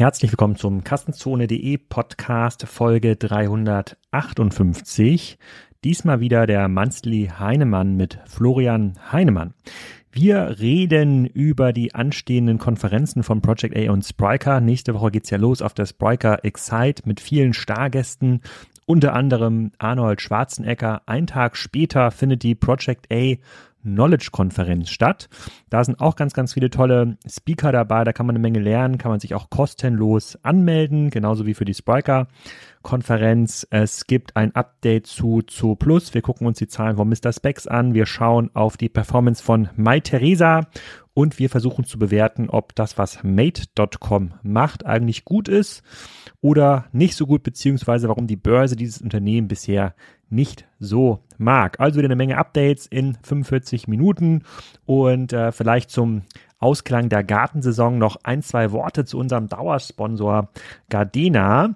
[0.00, 5.36] Herzlich willkommen zum Kassenzone.de Podcast Folge 358.
[5.84, 9.52] Diesmal wieder der Manstli Heinemann mit Florian Heinemann.
[10.10, 14.62] Wir reden über die anstehenden Konferenzen von Project A und Spryker.
[14.62, 18.40] Nächste Woche geht's ja los auf der Spryker Excite mit vielen Stargästen,
[18.86, 21.02] unter anderem Arnold Schwarzenegger.
[21.04, 23.34] Ein Tag später findet die Project A
[23.82, 25.28] Knowledge-Konferenz statt.
[25.68, 28.04] Da sind auch ganz, ganz viele tolle Speaker dabei.
[28.04, 31.64] Da kann man eine Menge lernen, kann man sich auch kostenlos anmelden, genauso wie für
[31.64, 33.66] die Spriker-Konferenz.
[33.70, 36.14] Es gibt ein Update zu Zoo Plus.
[36.14, 37.32] Wir gucken uns die Zahlen von Mr.
[37.32, 37.94] Specs an.
[37.94, 40.66] Wir schauen auf die Performance von Mai Theresa
[41.14, 45.82] und wir versuchen zu bewerten, ob das, was Mate.com macht, eigentlich gut ist
[46.40, 49.94] oder nicht so gut, beziehungsweise warum die Börse dieses Unternehmen bisher
[50.28, 51.80] nicht so mag.
[51.80, 54.44] Also wieder eine Menge Updates in 45 Minuten
[54.86, 56.22] und äh, vielleicht zum
[56.58, 60.50] Ausklang der Gartensaison noch ein, zwei Worte zu unserem Dauersponsor
[60.88, 61.74] Gardena.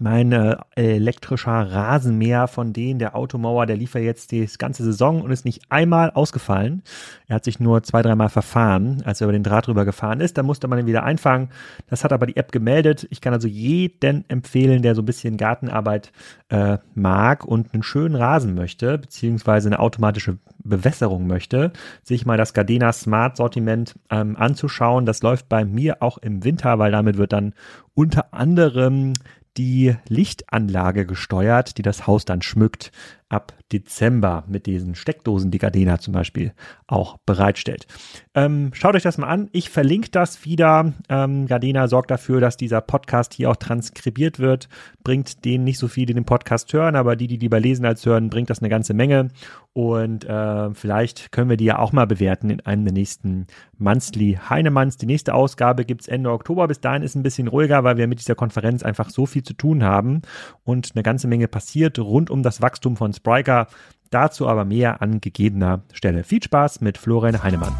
[0.00, 5.22] Mein äh, elektrischer Rasenmäher von denen, der Automauer, der lief ja jetzt die ganze Saison
[5.22, 6.82] und ist nicht einmal ausgefallen.
[7.26, 10.36] Er hat sich nur zwei, dreimal verfahren, als er über den Draht drüber gefahren ist.
[10.36, 11.50] Da musste man ihn wieder einfangen.
[11.88, 13.06] Das hat aber die App gemeldet.
[13.10, 16.12] Ich kann also jeden empfehlen, der so ein bisschen Gartenarbeit
[16.48, 22.54] äh, mag und einen schönen Rasen möchte, beziehungsweise eine automatische Bewässerung möchte, sich mal das
[22.54, 25.06] Gardena Smart Sortiment ähm, anzuschauen.
[25.06, 27.54] Das läuft bei mir auch im Winter, weil damit wird dann
[27.94, 29.12] unter anderem
[29.56, 32.90] die Lichtanlage gesteuert, die das Haus dann schmückt
[33.28, 36.52] ab Dezember mit diesen Steckdosen, die Gardena zum Beispiel
[36.86, 37.86] auch bereitstellt.
[38.34, 39.48] Ähm, schaut euch das mal an.
[39.52, 40.92] Ich verlinke das wieder.
[41.08, 44.68] Ähm, Gardena sorgt dafür, dass dieser Podcast hier auch transkribiert wird.
[45.02, 48.04] Bringt denen nicht so viel, die den Podcast hören, aber die, die lieber lesen als
[48.06, 49.30] hören, bringt das eine ganze Menge.
[49.72, 54.38] Und äh, vielleicht können wir die ja auch mal bewerten in einem der nächsten Monthly
[54.48, 54.98] Heinemanns.
[54.98, 56.68] Die nächste Ausgabe gibt's Ende Oktober.
[56.68, 59.54] Bis dahin ist ein bisschen ruhiger, weil wir mit dieser Konferenz einfach so viel zu
[59.54, 60.22] tun haben
[60.62, 63.68] und eine ganze Menge passiert rund um das Wachstum von Spriker.
[64.10, 66.24] Dazu aber mehr an gegebener Stelle.
[66.24, 67.74] Viel Spaß mit Florian Heinemann.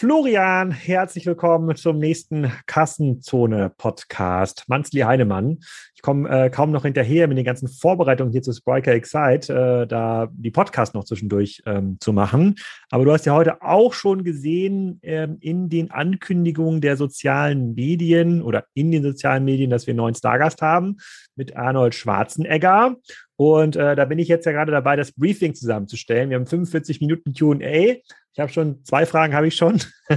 [0.00, 4.62] Florian, herzlich willkommen zum nächsten Kassenzone-Podcast.
[4.68, 5.58] Manzli Heinemann.
[5.98, 9.86] Ich komme äh, kaum noch hinterher mit den ganzen Vorbereitungen hier zu Spriker Excite, äh,
[9.88, 12.54] da die Podcast noch zwischendurch ähm, zu machen.
[12.88, 18.42] Aber du hast ja heute auch schon gesehen ähm, in den Ankündigungen der sozialen Medien
[18.42, 20.98] oder in den sozialen Medien, dass wir einen neuen Stargast haben
[21.34, 22.94] mit Arnold Schwarzenegger.
[23.38, 26.28] Und äh, da bin ich jetzt ja gerade dabei, das Briefing zusammenzustellen.
[26.28, 27.60] Wir haben 45 Minuten QA.
[27.60, 29.80] Ich habe schon zwei Fragen, habe ich schon.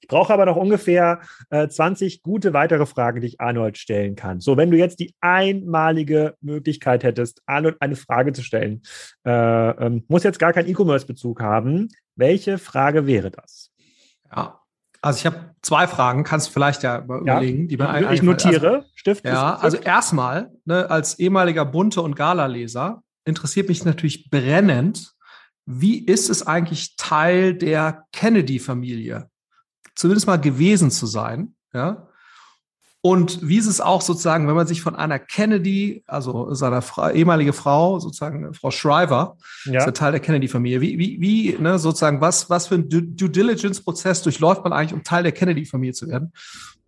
[0.00, 4.38] ich brauche aber noch ungefähr äh, 20 gute weitere Fragen, die ich Arnold stellen kann.
[4.38, 8.82] So, wenn du jetzt die einmalige Möglichkeit hättest, Arnold eine Frage zu stellen,
[9.26, 11.88] äh, ähm, muss jetzt gar keinen E-Commerce-Bezug haben.
[12.14, 13.72] Welche Frage wäre das?
[14.30, 14.60] Ja,
[15.00, 17.62] also ich habe zwei Fragen, kannst du vielleicht ja überlegen.
[17.62, 19.24] Ja, die man ich notiere, also, Stift.
[19.24, 25.12] Ja, also erstmal, ne, als ehemaliger Bunte- und Gala-Leser interessiert mich natürlich brennend,
[25.66, 29.28] wie ist es eigentlich Teil der Kennedy-Familie?
[29.94, 32.07] Zumindest mal gewesen zu sein, ja.
[33.00, 37.12] Und wie ist es auch sozusagen, wenn man sich von einer Kennedy, also seiner Fra
[37.12, 39.36] ehemalige Frau, sozusagen Frau Shriver,
[39.66, 39.78] ja.
[39.78, 43.30] ist ja Teil der Kennedy-Familie, wie, wie, wie, ne, sozusagen, was, was für ein Due
[43.30, 46.32] Diligence-Prozess durchläuft man eigentlich, um Teil der Kennedy-Familie zu werden?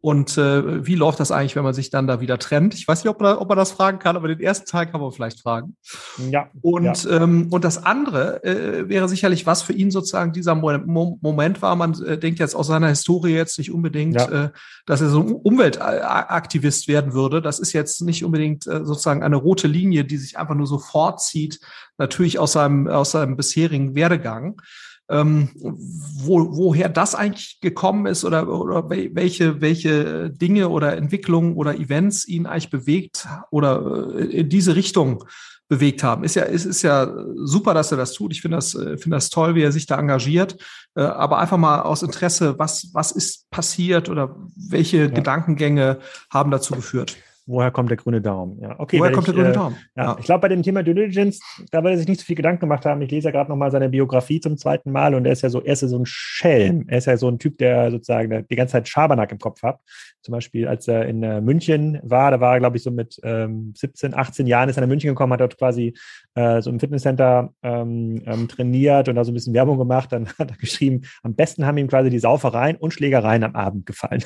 [0.03, 2.73] Und äh, wie läuft das eigentlich, wenn man sich dann da wieder trennt?
[2.73, 5.01] Ich weiß nicht, ob man, ob man das fragen kann, aber den ersten Teil kann
[5.01, 5.77] man vielleicht fragen.
[6.31, 6.49] Ja.
[6.63, 7.23] Und, ja.
[7.23, 11.77] Ähm, und das andere äh, wäre sicherlich, was für ihn sozusagen dieser Mo Moment war.
[11.77, 14.45] Man äh, denkt jetzt aus seiner Historie jetzt nicht unbedingt, ja.
[14.45, 14.51] äh,
[14.87, 15.33] dass er so ein
[16.01, 17.43] Umweltaktivist werden würde.
[17.43, 20.79] Das ist jetzt nicht unbedingt äh, sozusagen eine rote Linie, die sich einfach nur so
[20.79, 21.61] fortzieht,
[21.99, 24.61] natürlich aus seinem, aus seinem bisherigen Werdegang
[25.09, 31.75] ähm, wo, woher das eigentlich gekommen ist oder, oder welche, welche Dinge oder Entwicklungen oder
[31.75, 35.25] Events ihn eigentlich bewegt oder äh, in diese Richtung
[35.71, 36.25] bewegt haben.
[36.25, 38.33] Ist ja, ist, ist ja super, dass er das tut.
[38.33, 40.57] Ich finde das, äh, finde das toll, wie er sich da engagiert.
[40.97, 45.07] Äh, aber einfach mal aus Interesse, was, was ist passiert oder welche ja.
[45.07, 47.17] Gedankengänge haben dazu geführt?
[47.51, 48.59] Woher kommt der grüne Daumen?
[48.61, 48.99] Ja, okay.
[48.99, 49.77] Woher kommt ich, der grüne äh, Daumen?
[49.97, 50.17] Ja, ja.
[50.19, 52.61] Ich glaube, bei dem Thema Due Diligence, da wird er sich nicht so viel Gedanken
[52.61, 53.03] gemacht haben.
[53.03, 55.61] Ich lese ja gerade nochmal seine Biografie zum zweiten Mal und er ist ja so,
[55.61, 56.85] er ist ja so ein Schelm.
[56.89, 59.81] Er ist ja so ein Typ, der sozusagen die ganze Zeit Schabernack im Kopf hat.
[60.23, 63.19] Zum Beispiel, als er in äh, München war, da war er, glaube ich, so mit
[63.23, 65.95] ähm, 17, 18 Jahren, ist er nach München gekommen, hat dort quasi
[66.35, 70.13] äh, so im Fitnesscenter ähm, ähm, trainiert und da so ein bisschen Werbung gemacht.
[70.13, 73.87] Dann hat er geschrieben, am besten haben ihm quasi die Saufereien und Schlägereien am Abend
[73.87, 74.23] gefallen.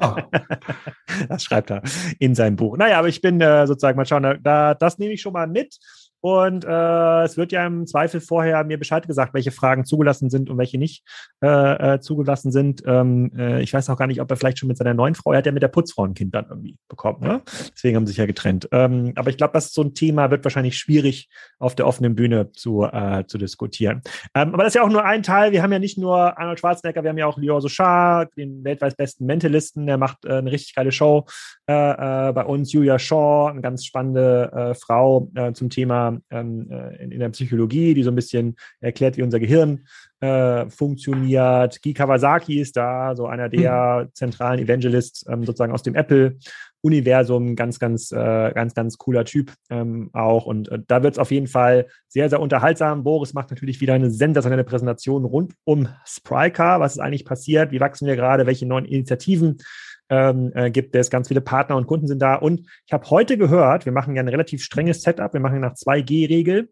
[0.00, 0.16] Oh.
[1.28, 1.82] Das schreibt er
[2.18, 2.76] in seinem Buch.
[2.76, 5.78] Naja, aber ich bin äh, sozusagen mal schauen, da, das nehme ich schon mal mit.
[6.26, 10.50] Und äh, es wird ja im Zweifel vorher mir Bescheid gesagt, welche Fragen zugelassen sind
[10.50, 11.04] und welche nicht
[11.40, 12.82] äh, äh, zugelassen sind.
[12.84, 15.30] Ähm, äh, ich weiß auch gar nicht, ob er vielleicht schon mit seiner neuen Frau,
[15.30, 17.42] er hat ja mit der Putzfrau ein Kind dann irgendwie bekommen, ne?
[17.72, 18.68] Deswegen haben sie sich ja getrennt.
[18.72, 21.28] Ähm, aber ich glaube, das ist so ein Thema, wird wahrscheinlich schwierig
[21.60, 24.02] auf der offenen Bühne zu, äh, zu diskutieren.
[24.34, 25.52] Ähm, aber das ist ja auch nur ein Teil.
[25.52, 28.96] Wir haben ja nicht nur Arnold Schwarzenegger, wir haben ja auch Lior Sochar, den weltweit
[28.96, 31.24] besten Mentalisten, der macht äh, eine richtig geile Show
[31.66, 32.72] bei uns.
[32.72, 38.02] Julia Shaw, eine ganz spannende Frau zum Thema ähm, äh, in, in, der Psychologie, die
[38.02, 39.86] so ein bisschen erklärt, wie unser Gehirn
[40.20, 41.82] äh, funktioniert.
[41.82, 44.14] Guy Kawasaki ist da, so einer der mhm.
[44.14, 46.36] zentralen Evangelists ähm, sozusagen aus dem Apple.
[46.82, 50.46] Universum, ganz, ganz, äh, ganz, ganz cooler Typ ähm, auch.
[50.46, 53.02] Und äh, da wird es auf jeden Fall sehr, sehr unterhaltsam.
[53.02, 56.78] Boris macht natürlich wieder eine sensationelle Präsentation rund um Spryker.
[56.78, 57.72] Was ist eigentlich passiert?
[57.72, 58.46] Wie wachsen wir gerade?
[58.46, 59.58] Welche neuen Initiativen
[60.08, 61.10] ähm, äh, gibt es?
[61.10, 62.34] Ganz viele Partner und Kunden sind da.
[62.34, 65.32] Und ich habe heute gehört, wir machen ja ein relativ strenges Setup.
[65.32, 66.70] Wir machen nach 2G-Regel,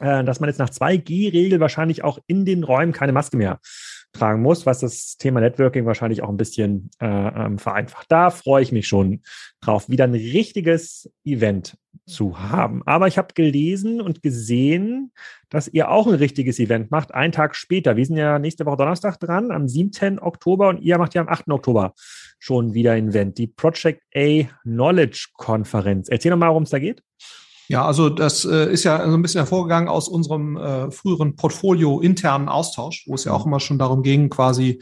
[0.00, 3.60] äh, dass man jetzt nach 2G-Regel wahrscheinlich auch in den Räumen keine Maske mehr
[4.12, 8.06] tragen muss, was das Thema Networking wahrscheinlich auch ein bisschen äh, ähm, vereinfacht.
[8.10, 9.22] Da freue ich mich schon
[9.60, 11.76] drauf, wieder ein richtiges Event
[12.06, 12.82] zu haben.
[12.86, 15.12] Aber ich habe gelesen und gesehen,
[15.50, 17.96] dass ihr auch ein richtiges Event macht, einen Tag später.
[17.96, 20.18] Wir sind ja nächste Woche Donnerstag dran, am 7.
[20.18, 21.50] Oktober und ihr macht ja am 8.
[21.50, 21.94] Oktober
[22.38, 26.08] schon wieder ein Event, die Project A Knowledge Konferenz.
[26.08, 27.02] Erzähl noch mal, worum es da geht.
[27.68, 32.00] Ja, also das äh, ist ja so ein bisschen hervorgegangen aus unserem äh, früheren Portfolio
[32.00, 34.80] internen Austausch, wo es ja auch immer schon darum ging, quasi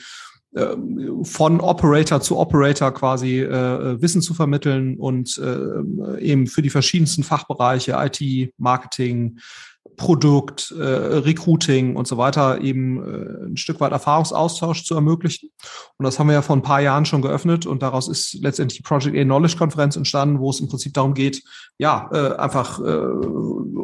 [0.54, 0.76] äh,
[1.22, 7.24] von Operator zu Operator quasi äh, Wissen zu vermitteln und äh, eben für die verschiedensten
[7.24, 9.40] Fachbereiche IT, Marketing,
[9.96, 15.50] Produkt, äh, Recruiting und so weiter eben äh, ein Stück weit Erfahrungsaustausch zu ermöglichen.
[15.96, 18.78] Und das haben wir ja vor ein paar Jahren schon geöffnet und daraus ist letztendlich
[18.78, 21.42] die Project A Knowledge Konferenz entstanden, wo es im Prinzip darum geht,
[21.78, 23.06] ja, äh, einfach äh,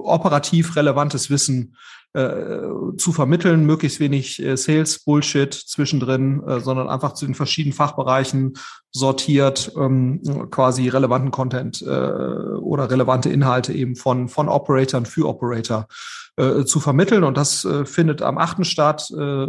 [0.02, 1.76] operativ relevantes Wissen
[2.14, 8.54] äh, zu vermitteln, möglichst wenig äh, Sales-Bullshit zwischendrin, äh, sondern einfach zu den verschiedenen Fachbereichen
[8.90, 10.20] sortiert ähm,
[10.50, 15.86] quasi relevanten Content äh, oder relevante Inhalte eben von, von Operatoren für Operator
[16.36, 17.24] äh, zu vermitteln.
[17.24, 18.66] Und das äh, findet am 8.
[18.66, 19.10] statt.
[19.10, 19.46] Äh,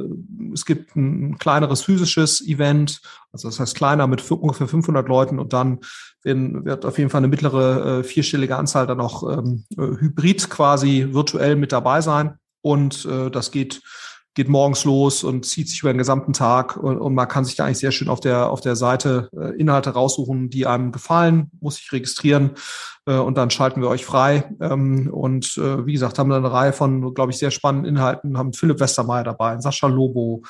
[0.54, 3.02] es gibt ein kleineres physisches Event,
[3.32, 5.80] also das heißt kleiner mit ungefähr 500 Leuten und dann
[6.24, 10.50] werden, wird auf jeden Fall eine mittlere äh, vierstellige Anzahl dann auch ähm, äh, hybrid
[10.50, 12.38] quasi virtuell mit dabei sein.
[12.64, 13.84] Und äh, das geht
[14.36, 16.78] geht morgens los und zieht sich über den gesamten Tag.
[16.78, 19.56] Und, und man kann sich da eigentlich sehr schön auf der auf der Seite äh,
[19.58, 22.52] Inhalte raussuchen, die einem gefallen, muss sich registrieren
[23.06, 24.52] äh, und dann schalten wir euch frei.
[24.60, 28.38] Ähm, und äh, wie gesagt haben wir eine Reihe von glaube ich sehr spannenden Inhalten,
[28.38, 30.42] haben Philipp Westermeier dabei, Sascha Lobo,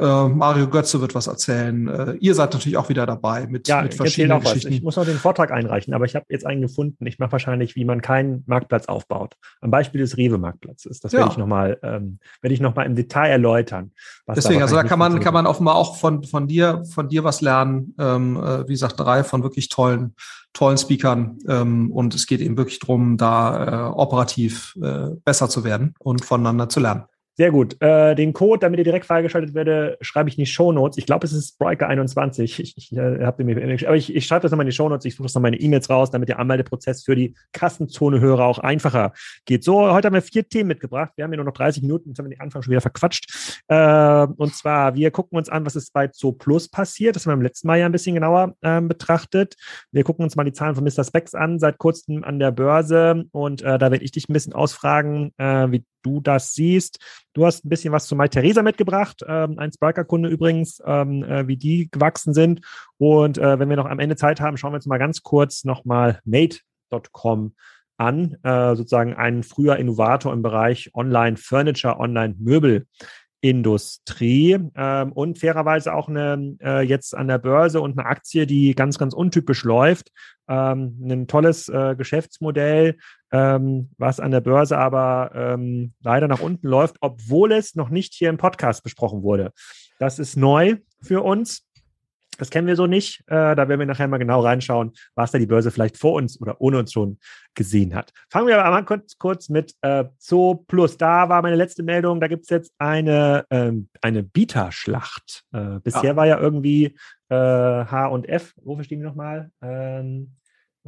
[0.00, 1.88] äh, Mario Götze wird was erzählen.
[1.88, 4.72] Äh, ihr seid natürlich auch wieder dabei mit, ja, mit verschiedenen Geschichten.
[4.72, 7.06] Ich muss noch den Vortrag einreichen, aber ich habe jetzt einen gefunden.
[7.06, 9.36] Ich mache wahrscheinlich, wie man keinen Marktplatz aufbaut.
[9.60, 11.00] Am Beispiel des Rewe-Marktplatzes.
[11.00, 11.20] Das ja.
[11.20, 13.92] werde ich nochmal ähm, ich noch mal im Detail erläutern.
[14.28, 17.40] Deswegen, also da kann man, kann man offenbar auch von, von dir, von dir was
[17.40, 17.94] lernen.
[17.98, 20.14] Ähm, äh, wie gesagt, drei von wirklich tollen
[20.52, 25.64] tollen Speakern ähm, und es geht eben wirklich darum, da äh, operativ äh, besser zu
[25.64, 27.04] werden und voneinander zu lernen.
[27.40, 27.80] Sehr gut.
[27.80, 30.98] Äh, den Code, damit ihr direkt freigeschaltet werde, schreibe ich in die Show Notes.
[30.98, 32.42] Ich glaube, es ist Spriker21.
[32.42, 33.56] Ich, ich, äh, hab mir,
[33.86, 35.06] aber ich, ich schreibe das nochmal in die Show Notes.
[35.06, 39.14] Ich suche das nochmal in E-Mails raus, damit der Anmeldeprozess für die Kassenzone-Hörer auch einfacher
[39.46, 39.64] geht.
[39.64, 41.12] So, heute haben wir vier Themen mitgebracht.
[41.16, 42.10] Wir haben hier nur noch 30 Minuten.
[42.10, 43.62] Jetzt haben wir den Anfang schon wieder verquatscht.
[43.68, 47.16] Äh, und zwar, wir gucken uns an, was ist bei Zo Plus passiert.
[47.16, 49.54] Das haben wir im letzten Mal ja ein bisschen genauer ähm, betrachtet.
[49.92, 51.04] Wir gucken uns mal die Zahlen von Mr.
[51.04, 53.24] Specs an, seit kurzem an der Börse.
[53.32, 56.98] Und äh, da werde ich dich ein bisschen ausfragen, äh, wie du das siehst.
[57.32, 61.46] Du hast ein bisschen was zu Mai Theresa mitgebracht, ähm, ein Spriker-Kunde übrigens, ähm, äh,
[61.46, 62.60] wie die gewachsen sind.
[62.98, 65.64] Und äh, wenn wir noch am Ende Zeit haben, schauen wir uns mal ganz kurz
[65.64, 67.54] nochmal Mate.com
[68.00, 72.86] an, äh, sozusagen ein früher Innovator im Bereich Online-Furniture, Online-Möbel.
[73.40, 78.74] Industrie ähm, und fairerweise auch eine äh, jetzt an der Börse und eine Aktie, die
[78.74, 80.10] ganz, ganz untypisch läuft.
[80.48, 82.96] Ähm, ein tolles äh, Geschäftsmodell,
[83.32, 88.14] ähm, was an der Börse aber ähm, leider nach unten läuft, obwohl es noch nicht
[88.14, 89.52] hier im Podcast besprochen wurde.
[89.98, 91.66] Das ist neu für uns.
[92.38, 93.20] Das kennen wir so nicht.
[93.26, 96.40] Äh, da werden wir nachher mal genau reinschauen, was da die Börse vielleicht vor uns
[96.40, 97.18] oder ohne uns schon
[97.54, 98.12] gesehen hat.
[98.30, 100.96] Fangen wir aber mal kurz, kurz mit äh, Zo Plus.
[100.96, 102.20] Da war meine letzte Meldung.
[102.20, 105.44] Da gibt es jetzt eine, ähm, eine Bieterschlacht.
[105.52, 106.16] Äh, bisher ja.
[106.16, 106.96] war ja irgendwie
[107.28, 108.54] äh, H und F.
[108.62, 109.50] Wofür stehen die nochmal?
[109.60, 110.32] Ähm,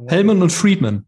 [0.07, 1.05] Hellman und Friedman.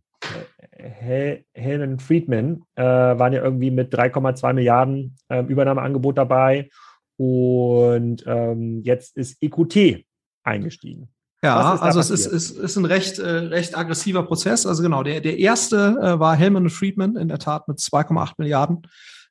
[0.78, 6.70] Hel Hellman und Friedman äh, waren ja irgendwie mit 3,2 Milliarden äh, Übernahmeangebot dabei.
[7.18, 10.06] Und ähm, jetzt ist EQT
[10.46, 11.10] eingestiegen.
[11.44, 14.66] Ja, also es ist, ist, ist ein recht, äh, recht aggressiver Prozess.
[14.66, 18.88] Also genau, der, der erste äh, war Hellman Friedman, in der Tat mit 2,8 Milliarden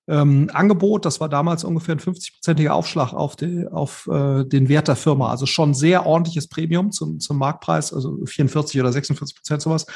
[0.07, 1.05] ähm, Angebot.
[1.07, 5.31] Das war damals ungefähr ein 50-prozentiger Aufschlag auf, die, auf äh, den Wert der Firma.
[5.31, 9.87] Also schon sehr ordentliches Premium zum, zum Marktpreis, also 44 oder 46 Prozent sowas.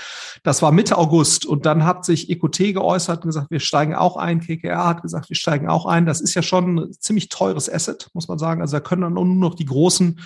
[0.43, 1.47] Das war Mitte August.
[1.47, 4.41] Und dann hat sich EQT geäußert und gesagt, wir steigen auch ein.
[4.41, 6.07] KKR hat gesagt, wir steigen auch ein.
[6.07, 8.63] Das ist ja schon ein ziemlich teures Asset, muss man sagen.
[8.63, 10.19] Also da können dann nur noch die großen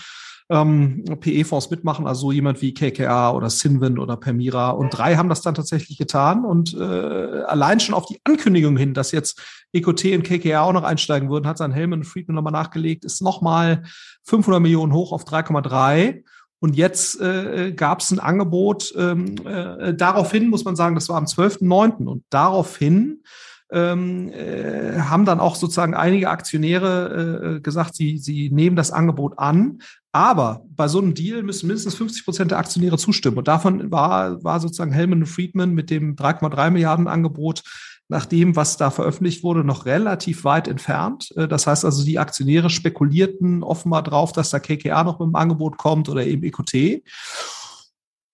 [0.52, 4.70] ähm, PE-Fonds mitmachen, also jemand wie KKR oder Sinwin oder Permira.
[4.70, 6.44] Und drei haben das dann tatsächlich getan.
[6.44, 9.40] Und äh, allein schon auf die Ankündigung hin, dass jetzt
[9.72, 13.84] EQT und KKR auch noch einsteigen würden, hat sein Hellman Friedman nochmal nachgelegt, ist nochmal
[14.24, 16.22] 500 Millionen hoch auf 3,3.
[16.60, 18.92] Und jetzt äh, gab es ein Angebot.
[18.96, 22.04] Ähm, äh, daraufhin muss man sagen, das war am 12.09.
[22.04, 23.22] Und daraufhin
[23.72, 29.38] ähm, äh, haben dann auch sozusagen einige Aktionäre äh, gesagt, sie, sie nehmen das Angebot
[29.38, 29.78] an.
[30.12, 33.38] Aber bei so einem Deal müssen mindestens 50 Prozent der Aktionäre zustimmen.
[33.38, 37.62] Und davon war, war sozusagen Hellman Friedman mit dem 3,3 Milliarden Angebot
[38.08, 41.32] nach dem, was da veröffentlicht wurde, noch relativ weit entfernt.
[41.36, 45.34] Äh, das heißt also, die Aktionäre spekulierten offenbar drauf, dass da KKA noch mit dem
[45.34, 47.02] Angebot kommt oder eben EQT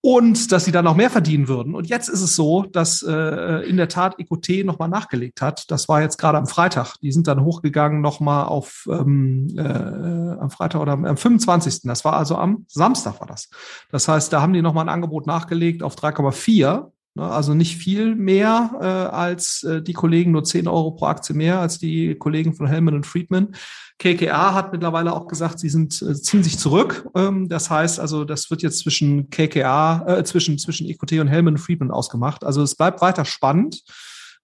[0.01, 1.75] und dass sie dann noch mehr verdienen würden.
[1.75, 5.71] Und jetzt ist es so, dass äh, in der Tat EQT nochmal nachgelegt hat.
[5.71, 6.97] Das war jetzt gerade am Freitag.
[7.03, 11.83] Die sind dann hochgegangen nochmal auf ähm, äh, am Freitag oder am 25.
[11.83, 13.51] Das war also am Samstag war das.
[13.91, 18.15] Das heißt, da haben die nochmal ein Angebot nachgelegt auf 3,4 Ne, also nicht viel
[18.15, 22.55] mehr äh, als äh, die Kollegen, nur 10 Euro pro Aktie mehr als die Kollegen
[22.55, 23.55] von Hellman und Friedman.
[23.99, 27.09] KKA hat mittlerweile auch gesagt, sie sind, äh, ziehen sich zurück.
[27.15, 31.55] Ähm, das heißt also, das wird jetzt zwischen KKA, äh, zwischen, zwischen EQT und Hellman
[31.55, 32.45] und Friedman ausgemacht.
[32.45, 33.83] Also es bleibt weiter spannend,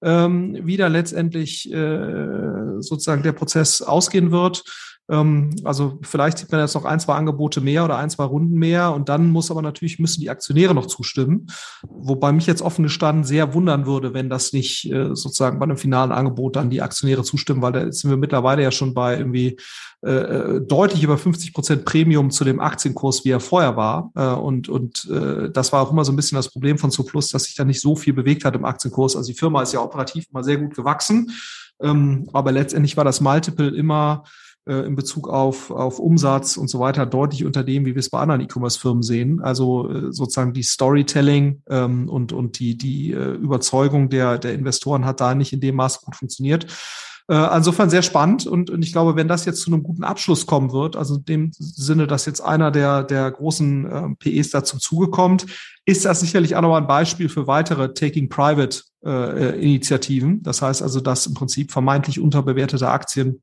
[0.02, 4.64] ähm, wie da letztendlich äh, sozusagen der Prozess ausgehen wird.
[5.10, 8.54] Ähm, also vielleicht sieht man jetzt noch ein, zwei Angebote mehr oder ein, zwei Runden
[8.54, 11.46] mehr und dann muss aber natürlich, müssen die Aktionäre noch zustimmen.
[11.82, 15.76] Wobei mich jetzt offen gestanden sehr wundern würde, wenn das nicht äh, sozusagen bei einem
[15.76, 19.58] finalen Angebot dann die Aktionäre zustimmen, weil da sind wir mittlerweile ja schon bei irgendwie
[20.02, 24.10] äh, äh deutlich über 50 Prozent Premium zu dem Aktienkurs, wie er vorher war.
[24.14, 27.28] Äh, und und äh, das war auch immer so ein bisschen das Problem von Zuplus,
[27.28, 29.16] dass sich da nicht so viel bewegt hat im Aktienkurs.
[29.16, 31.30] Also die Firma ist ja operativ immer sehr gut gewachsen.
[31.82, 34.24] Ähm, aber letztendlich war das Multiple immer
[34.72, 38.20] in Bezug auf, auf Umsatz und so weiter deutlich unter dem, wie wir es bei
[38.20, 39.42] anderen E-Commerce-Firmen sehen.
[39.42, 45.04] Also äh, sozusagen die Storytelling ähm, und, und die, die äh, Überzeugung der, der Investoren
[45.04, 46.66] hat da nicht in dem Maße gut funktioniert.
[47.26, 50.44] Äh, insofern sehr spannend und, und ich glaube, wenn das jetzt zu einem guten Abschluss
[50.44, 54.78] kommen wird, also in dem Sinne, dass jetzt einer der, der großen äh, PEs dazu
[54.78, 55.46] zugekommt,
[55.86, 60.42] ist das sicherlich auch nochmal ein Beispiel für weitere Taking Private äh, Initiativen.
[60.42, 63.42] Das heißt also, dass im Prinzip vermeintlich unterbewertete Aktien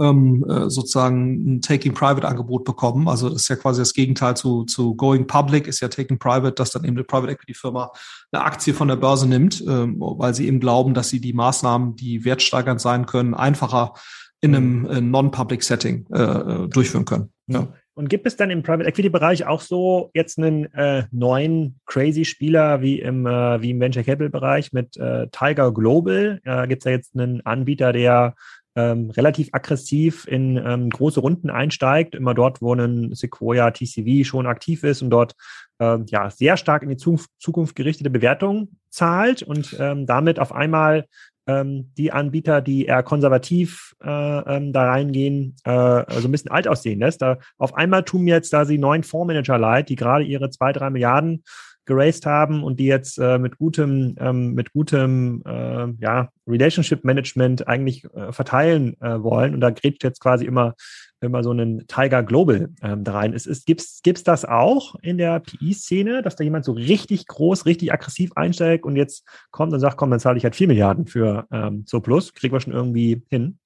[0.00, 3.08] ähm, äh, sozusagen ein Taking Private Angebot bekommen.
[3.08, 6.52] Also das ist ja quasi das Gegenteil zu, zu Going Public, ist ja Taking Private,
[6.52, 7.90] dass dann eben eine Private Equity Firma
[8.32, 11.96] eine Aktie von der Börse nimmt, ähm, weil sie eben glauben, dass sie die Maßnahmen,
[11.96, 13.94] die wertsteigernd sein können, einfacher
[14.40, 17.32] in einem äh, Non-Public Setting äh, äh durchführen können.
[17.48, 17.68] Ja.
[17.98, 22.24] Und gibt es dann im Private Equity Bereich auch so jetzt einen äh, neuen crazy
[22.24, 26.38] Spieler wie im, äh, wie im Venture Capital Bereich mit äh, Tiger Global?
[26.44, 28.36] Äh, gibt es da jetzt einen Anbieter, der
[28.78, 34.46] ähm, relativ aggressiv in ähm, große Runden einsteigt, immer dort, wo ein Sequoia TCV schon
[34.46, 35.34] aktiv ist und dort
[35.80, 41.06] ähm, ja sehr stark in die Zukunft, gerichtete Bewertung zahlt und ähm, damit auf einmal
[41.48, 46.68] ähm, die Anbieter, die eher konservativ äh, ähm, da reingehen, äh, so ein bisschen alt
[46.68, 47.20] aussehen lässt.
[47.20, 50.90] Da auf einmal tun jetzt da sie neuen Fondsmanager leid, die gerade ihre zwei, drei
[50.90, 51.42] Milliarden
[51.88, 57.66] geraced haben und die jetzt äh, mit gutem, ähm, mit gutem äh, ja, Relationship Management
[57.66, 59.54] eigentlich äh, verteilen äh, wollen.
[59.54, 60.74] Und da grätscht jetzt quasi immer,
[61.20, 63.32] immer so einen Tiger Global ähm, da rein.
[63.32, 67.66] Ist, ist, gibt's, gibt's das auch in der PI-Szene, dass da jemand so richtig groß,
[67.66, 71.06] richtig aggressiv einsteigt und jetzt kommt und sagt, komm, dann zahle ich halt vier Milliarden
[71.06, 73.58] für ähm, so plus, kriegen wir schon irgendwie hin?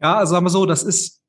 [0.00, 1.22] Ja, also sagen wir so, das ist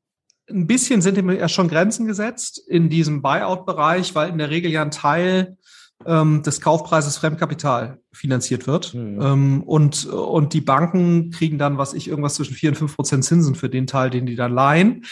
[0.49, 4.81] ein bisschen sind ja schon Grenzen gesetzt in diesem Buyout-Bereich, weil in der Regel ja
[4.81, 5.57] ein Teil
[6.05, 8.93] ähm, des Kaufpreises Fremdkapital finanziert wird.
[8.93, 9.21] Mhm.
[9.21, 13.25] Ähm, und, und die Banken kriegen dann, was ich, irgendwas zwischen vier und fünf Prozent
[13.25, 15.05] Zinsen für den Teil, den die dann leihen.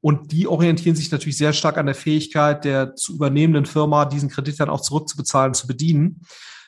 [0.00, 4.28] Und die orientieren sich natürlich sehr stark an der Fähigkeit der zu übernehmenden Firma, diesen
[4.28, 6.22] Kredit dann auch zurückzubezahlen, zu bedienen.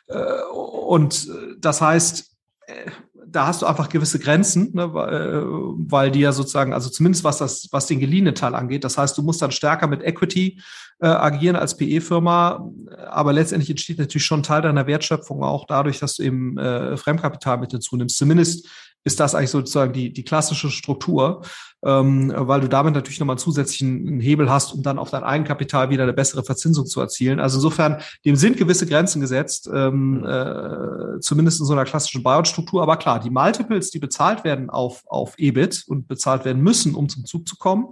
[0.06, 1.28] Äh, und
[1.58, 2.30] das heißt,
[2.66, 2.90] äh,
[3.34, 7.38] da hast du einfach gewisse Grenzen, ne, äh, weil die ja sozusagen, also zumindest was
[7.38, 8.84] das, was den geliehenen Teil angeht.
[8.84, 10.60] Das heißt, du musst dann stärker mit Equity
[11.00, 12.70] äh, agieren als PE-Firma,
[13.08, 17.58] aber letztendlich entsteht natürlich schon Teil deiner Wertschöpfung auch dadurch, dass du eben äh, Fremdkapital
[17.58, 18.16] mit hinzunimmst.
[18.16, 18.68] Zumindest
[19.02, 21.42] ist das eigentlich sozusagen die, die klassische Struktur.
[21.84, 25.90] Ähm, weil du damit natürlich nochmal einen zusätzlichen Hebel hast, um dann auf dein Eigenkapital
[25.90, 27.40] wieder eine bessere Verzinsung zu erzielen.
[27.40, 30.24] Also insofern, dem sind gewisse Grenzen gesetzt, ähm, mhm.
[30.24, 32.82] äh, zumindest in so einer klassischen Buyout-Struktur.
[32.82, 37.08] Aber klar, die Multiples, die bezahlt werden auf, auf EBIT und bezahlt werden müssen, um
[37.08, 37.88] zum Zug zu kommen,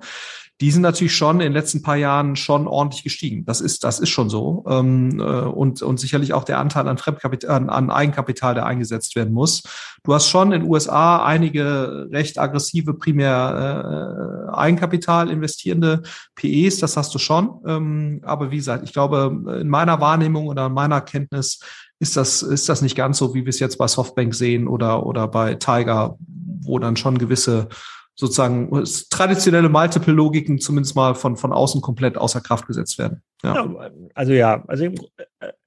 [0.63, 3.45] die sind natürlich schon in den letzten paar Jahren schon ordentlich gestiegen.
[3.45, 4.65] Das ist, das ist schon so.
[4.69, 9.17] Ähm, äh, und, und sicherlich auch der Anteil an Fremdkapital, an, an Eigenkapital, der eingesetzt
[9.17, 9.65] werden muss.
[10.05, 16.03] Du hast schon in den USA einige recht aggressive primär äh, Eigenkapital investierende
[16.35, 17.61] PEs, das hast du schon.
[17.67, 21.61] Ähm, aber wie gesagt, ich glaube, in meiner Wahrnehmung oder in meiner Kenntnis
[21.99, 25.07] ist das, ist das nicht ganz so, wie wir es jetzt bei Softbank sehen oder,
[25.07, 26.17] oder bei Tiger,
[26.61, 27.69] wo dann schon gewisse
[28.15, 28.71] sozusagen
[29.11, 33.23] traditionelle Multiple-Logiken zumindest mal von, von außen komplett außer Kraft gesetzt werden.
[33.43, 33.55] Ja.
[33.55, 34.93] ja also ja, also äh,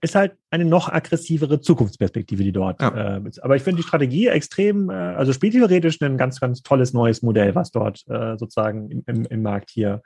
[0.01, 3.17] ist halt eine noch aggressivere Zukunftsperspektive, die dort ja.
[3.17, 3.43] äh, ist.
[3.43, 7.55] Aber ich finde die Strategie extrem, äh, also spieltheoretisch ein ganz, ganz tolles neues Modell,
[7.55, 10.01] was dort äh, sozusagen im, im, im Markt hier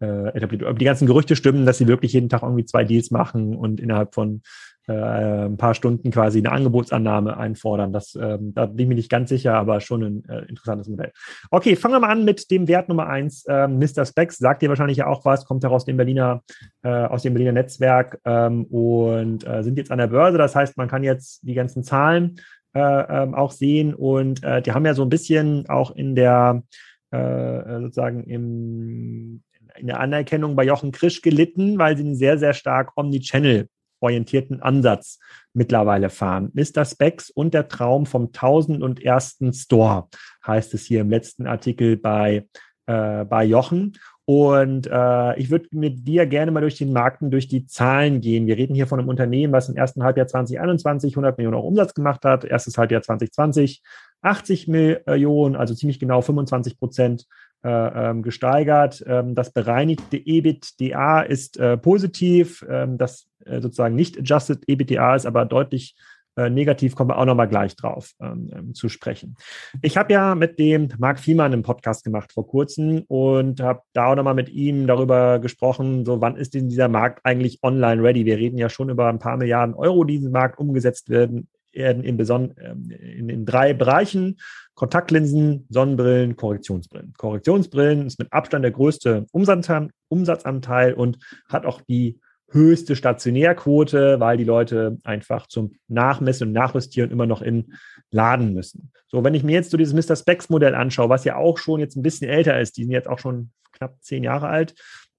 [0.00, 0.64] äh, etabliert.
[0.64, 3.80] Aber die ganzen Gerüchte stimmen, dass sie wirklich jeden Tag irgendwie zwei Deals machen und
[3.80, 4.42] innerhalb von
[4.86, 7.92] ein paar Stunden quasi eine Angebotsannahme einfordern.
[7.92, 11.12] Das, ähm, da bin ich mir nicht ganz sicher, aber schon ein äh, interessantes Modell.
[11.50, 13.44] Okay, fangen wir mal an mit dem Wert Nummer eins.
[13.48, 14.04] Ähm, Mr.
[14.04, 16.42] Specs sagt dir wahrscheinlich ja auch was, kommt heraus dem Berliner,
[16.82, 20.38] äh, aus dem Berliner Netzwerk ähm, und äh, sind jetzt an der Börse.
[20.38, 22.40] Das heißt, man kann jetzt die ganzen Zahlen
[22.74, 26.62] äh, ähm, auch sehen und äh, die haben ja so ein bisschen auch in der
[27.10, 29.42] äh, sozusagen im
[29.76, 33.68] in der Anerkennung bei Jochen Krisch gelitten, weil sie einen sehr, sehr stark Omnichannel
[34.00, 35.18] orientierten Ansatz
[35.52, 36.50] mittlerweile fahren.
[36.54, 36.84] Mr.
[36.84, 40.08] Specs und der Traum vom tausend und ersten Store
[40.46, 42.46] heißt es hier im letzten Artikel bei,
[42.86, 43.98] äh, bei Jochen.
[44.32, 48.46] Und äh, ich würde mit dir gerne mal durch den Markten, durch die Zahlen gehen.
[48.46, 51.94] Wir reden hier von einem Unternehmen, was im ersten Halbjahr 2021 100 Millionen Euro Umsatz
[51.94, 53.82] gemacht hat, erstes Halbjahr 2020
[54.22, 57.26] 80 Millionen, also ziemlich genau 25 Prozent
[57.64, 59.02] äh, ähm, gesteigert.
[59.04, 62.64] Ähm, das bereinigte EBITDA ist äh, positiv.
[62.70, 65.96] Ähm, das äh, sozusagen nicht adjusted EBITDA ist aber deutlich
[66.36, 69.36] negativ, kommen wir auch nochmal gleich drauf ähm, ähm, zu sprechen.
[69.82, 74.06] Ich habe ja mit dem Marc Fiemann einen Podcast gemacht vor kurzem und habe da
[74.06, 78.24] auch nochmal mit ihm darüber gesprochen, so wann ist denn dieser Markt eigentlich online ready?
[78.24, 81.48] Wir reden ja schon über ein paar Milliarden Euro, die in diesen Markt umgesetzt werden,
[81.72, 84.38] in, ähm, in, in drei Bereichen.
[84.74, 87.12] Kontaktlinsen, Sonnenbrillen, Korrektionsbrillen.
[87.16, 92.18] Korrektionsbrillen ist mit Abstand der größte Umsatzanteil und hat auch die
[92.52, 97.74] höchste Stationärquote, weil die Leute einfach zum Nachmessen und Nachjustieren immer noch in
[98.10, 98.92] Laden müssen.
[99.06, 100.16] So, wenn ich mir jetzt so dieses Mr.
[100.16, 103.08] Specs Modell anschaue, was ja auch schon jetzt ein bisschen älter ist, die sind jetzt
[103.08, 104.74] auch schon knapp zehn Jahre alt,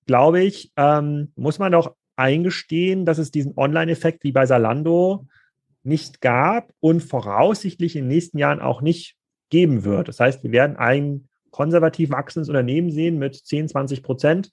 [0.06, 5.28] glaube ich, ähm, muss man doch eingestehen, dass es diesen Online-Effekt wie bei Salando
[5.84, 9.16] nicht gab und voraussichtlich in den nächsten Jahren auch nicht
[9.50, 10.08] geben wird.
[10.08, 14.52] Das heißt, wir werden ein konservativ wachsendes Unternehmen sehen mit 10, 20 Prozent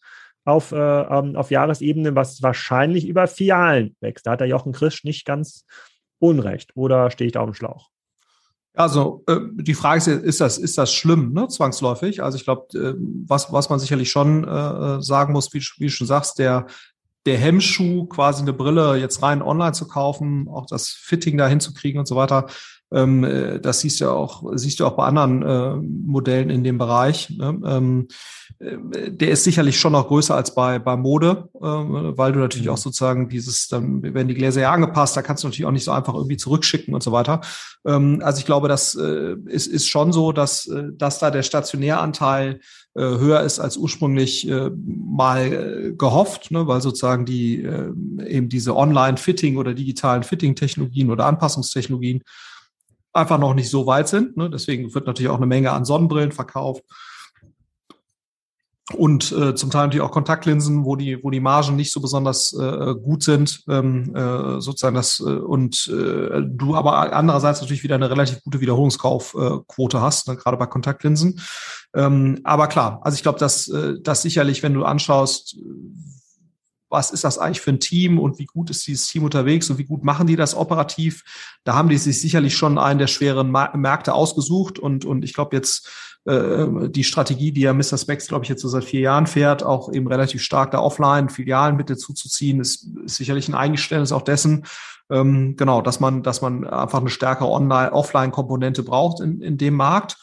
[0.48, 4.26] auf, äh, ähm, auf Jahresebene, was wahrscheinlich über Filialen wächst.
[4.26, 5.64] Da hat der Jochen Krisch nicht ganz
[6.18, 6.70] unrecht.
[6.74, 7.90] Oder stehe ich da auf dem Schlauch?
[8.74, 12.22] Also äh, die Frage ist, ist das, ist das schlimm, ne, zwangsläufig?
[12.22, 12.94] Also ich glaube, äh,
[13.26, 16.66] was, was man sicherlich schon äh, sagen muss, wie, wie du schon sagst, der,
[17.26, 21.98] der Hemmschuh, quasi eine Brille jetzt rein online zu kaufen, auch das Fitting da hinzukriegen
[21.98, 22.46] und so weiter,
[22.92, 26.78] ähm, äh, das siehst du auch, siehst du auch bei anderen äh, Modellen in dem
[26.78, 27.30] Bereich.
[27.30, 27.60] Ne?
[27.64, 28.08] Ähm,
[28.58, 32.66] äh, der ist sicherlich schon noch größer als bei, bei Mode, äh, weil du natürlich
[32.66, 32.72] mhm.
[32.72, 35.84] auch sozusagen dieses, dann werden die Gläser ja angepasst, da kannst du natürlich auch nicht
[35.84, 37.40] so einfach irgendwie zurückschicken und so weiter.
[37.86, 41.42] Ähm, also ich glaube, das äh, ist, ist schon so, dass, äh, dass da der
[41.42, 42.60] Stationäranteil
[42.94, 49.74] äh, höher ist als ursprünglich mal gehofft, ne, weil sozusagen die eben diese Online-Fitting oder
[49.74, 52.22] digitalen Fitting-Technologien oder Anpassungstechnologien
[53.12, 54.36] einfach noch nicht so weit sind.
[54.36, 54.50] Ne?
[54.50, 56.82] Deswegen wird natürlich auch eine Menge an Sonnenbrillen verkauft.
[58.94, 62.54] Und äh, zum Teil natürlich auch Kontaktlinsen, wo die, wo die Margen nicht so besonders
[62.54, 67.96] äh, gut sind, ähm, äh, sozusagen das, äh, und äh, du aber andererseits natürlich wieder
[67.96, 71.38] eine relativ gute Wiederholungskaufquote hast, ne, gerade bei Kontaktlinsen.
[71.94, 75.58] Ähm, aber klar, also ich glaube, dass äh, das sicherlich, wenn du anschaust,
[76.88, 79.78] was ist das eigentlich für ein Team und wie gut ist dieses Team unterwegs und
[79.78, 81.22] wie gut machen die das operativ.
[81.64, 85.56] Da haben die sich sicherlich schon einen der schweren Märkte ausgesucht und, und ich glaube
[85.56, 85.88] jetzt
[86.24, 87.98] äh, die Strategie, die ja Mr.
[87.98, 91.28] Specs, glaube ich, jetzt so seit vier Jahren fährt, auch eben relativ stark da offline
[91.28, 94.64] Filialen mit dazu zu ziehen, ist, ist sicherlich ein Eingeständnis auch dessen,
[95.10, 100.16] ähm, genau, dass man, dass man einfach eine stärkere Online-Offline-Komponente braucht in, in dem Markt.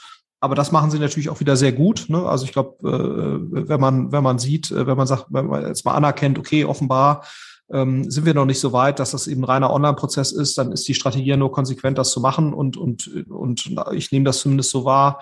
[0.46, 2.06] Aber das machen sie natürlich auch wieder sehr gut.
[2.08, 2.24] Ne?
[2.24, 5.66] Also ich glaube, äh, wenn man, wenn man sieht, äh, wenn man sagt, wenn man
[5.66, 7.26] jetzt mal anerkennt, okay, offenbar
[7.72, 10.72] ähm, sind wir noch nicht so weit, dass das eben ein reiner Online-Prozess ist, dann
[10.72, 12.54] ist die Strategie ja nur konsequent, das zu machen.
[12.54, 15.20] Und, und, und ich nehme das zumindest so wahr,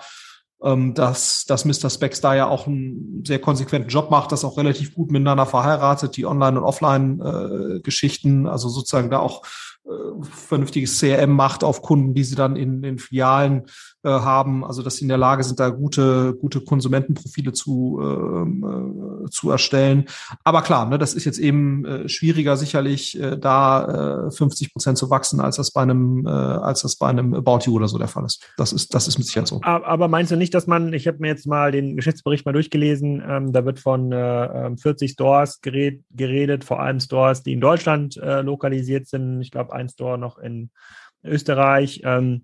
[0.62, 1.88] ähm, dass, dass Mr.
[1.88, 6.16] Specs da ja auch einen sehr konsequenten Job macht, das auch relativ gut miteinander verheiratet,
[6.16, 9.42] die Online- und Offline-Geschichten, äh, also sozusagen da auch
[9.86, 13.64] äh, vernünftiges CRM macht auf Kunden, die sie dann in den Filialen
[14.04, 19.24] äh, haben, also dass sie in der Lage sind, da gute, gute Konsumentenprofile zu, ähm,
[19.24, 20.04] äh, zu erstellen.
[20.44, 24.98] Aber klar, ne, das ist jetzt eben äh, schwieriger sicherlich, äh, da äh, 50 Prozent
[24.98, 27.98] zu wachsen, als das bei einem, äh, als das bei einem About You oder so
[27.98, 28.44] der Fall ist.
[28.56, 29.60] Das ist, das ist mit Sicherheit so.
[29.62, 33.22] Aber meinst du nicht, dass man, ich habe mir jetzt mal den Geschäftsbericht mal durchgelesen,
[33.26, 37.60] ähm, da wird von äh, 40 ähm, Stores gered, geredet, vor allem Stores, die in
[37.60, 39.40] Deutschland äh, lokalisiert sind.
[39.40, 40.70] Ich glaube, ein Store noch in
[41.22, 42.02] Österreich.
[42.04, 42.42] Ähm,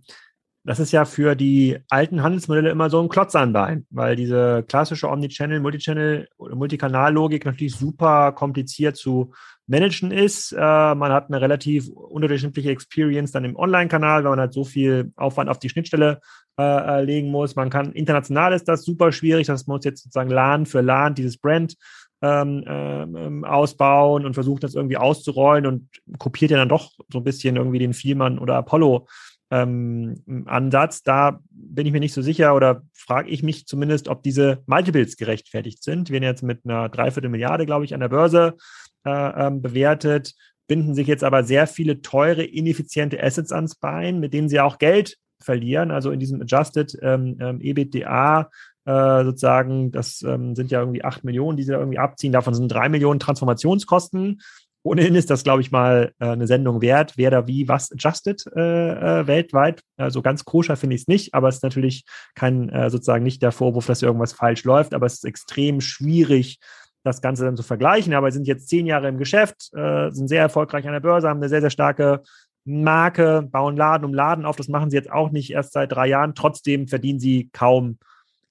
[0.62, 4.62] das ist ja für die alten Handelsmodelle immer so ein Klotz an Bein, weil diese
[4.68, 9.32] klassische Omnichannel, Multichannel oder Multikanal-Logik natürlich super kompliziert zu
[9.66, 10.52] managen ist.
[10.52, 15.12] Äh, man hat eine relativ unterdurchschnittliche Experience dann im Online-Kanal, weil man halt so viel
[15.16, 16.20] Aufwand auf die Schnittstelle
[16.58, 17.56] äh, äh legen muss.
[17.56, 21.38] Man kann international ist das super schwierig, man muss jetzt sozusagen LAN für LAN dieses
[21.38, 21.76] Brand
[22.22, 27.24] ähm, ähm, ausbauen und versucht das irgendwie auszurollen und kopiert ja dann doch so ein
[27.24, 29.06] bisschen irgendwie den Vielmann oder Apollo
[29.50, 31.02] ähm, Ansatz.
[31.02, 35.16] Da bin ich mir nicht so sicher oder frage ich mich zumindest, ob diese Multiples
[35.16, 36.08] gerechtfertigt sind.
[36.08, 38.56] Wir werden jetzt mit einer Dreiviertel Milliarde, glaube ich, an der Börse
[39.04, 40.34] äh, ähm, bewertet,
[40.66, 44.78] binden sich jetzt aber sehr viele teure, ineffiziente Assets ans Bein, mit denen sie auch
[44.78, 45.90] Geld verlieren.
[45.90, 48.50] Also in diesem Adjusted ähm, ähm, EBITDA
[48.84, 52.32] äh, sozusagen, das ähm, sind ja irgendwie acht Millionen, die sie da irgendwie abziehen.
[52.32, 54.40] Davon sind drei Millionen Transformationskosten.
[54.82, 58.44] Ohnehin ist das, glaube ich, mal äh, eine Sendung wert, wer da wie was adjusted
[58.56, 59.82] äh, äh, weltweit.
[59.96, 63.42] Also ganz koscher finde ich es nicht, aber es ist natürlich kein äh, sozusagen nicht
[63.42, 66.58] der Vorwurf, dass irgendwas falsch läuft, aber es ist extrem schwierig,
[67.02, 68.14] das Ganze dann zu vergleichen.
[68.14, 71.40] Aber sind jetzt zehn Jahre im Geschäft, äh, sind sehr erfolgreich an der Börse, haben
[71.40, 72.22] eine sehr, sehr starke
[72.64, 74.56] Marke, bauen Laden um Laden auf.
[74.56, 76.34] Das machen sie jetzt auch nicht erst seit drei Jahren.
[76.34, 77.98] Trotzdem verdienen sie kaum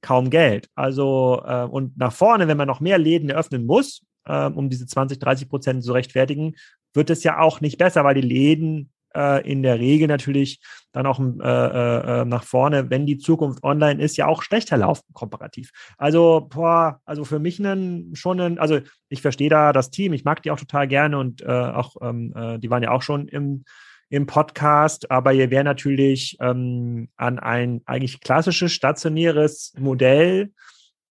[0.02, 0.70] kaum Geld.
[0.76, 4.88] Also äh, und nach vorne, wenn man noch mehr Läden eröffnen muss, äh, um diese
[4.88, 6.56] 20, 30 Prozent zu rechtfertigen,
[6.94, 10.60] wird es ja auch nicht besser, weil die Läden äh, in der Regel natürlich
[10.92, 14.78] dann auch äh, äh, äh, nach vorne, wenn die Zukunft online ist, ja auch schlechter
[14.78, 15.72] laufen komparativ.
[15.98, 20.24] Also boah, also für mich einen, schon ein, also ich verstehe da das Team, ich
[20.24, 23.28] mag die auch total gerne und äh, auch ähm, äh, die waren ja auch schon
[23.28, 23.66] im
[24.12, 30.52] im Podcast, aber ihr wäre natürlich ähm, an ein eigentlich klassisches stationäres Modell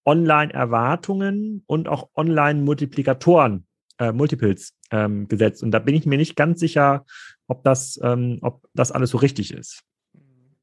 [0.09, 3.67] Online-Erwartungen und auch Online-Multiplikatoren,
[3.99, 5.63] äh, Multiples ähm, gesetzt.
[5.63, 7.05] Und da bin ich mir nicht ganz sicher,
[7.47, 9.83] ob das, ähm, ob das alles so richtig ist.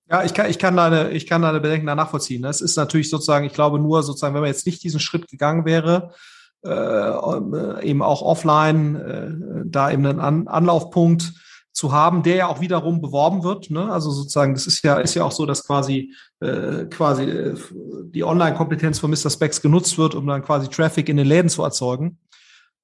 [0.09, 2.41] Ja, ich kann, ich kann deine, ich kann deine Bedenken da nachvollziehen.
[2.41, 5.63] Das ist natürlich sozusagen, ich glaube nur sozusagen, wenn man jetzt nicht diesen Schritt gegangen
[5.65, 6.11] wäre,
[6.63, 11.33] äh, eben auch offline, äh, da eben einen An Anlaufpunkt
[11.75, 13.69] zu haben, der ja auch wiederum beworben wird.
[13.69, 13.91] Ne?
[13.91, 17.55] Also sozusagen, das ist ja, ist ja auch so, dass quasi, äh, quasi äh,
[18.05, 19.29] die Online-Kompetenz von Mr.
[19.29, 22.17] Specs genutzt wird, um dann quasi Traffic in den Läden zu erzeugen.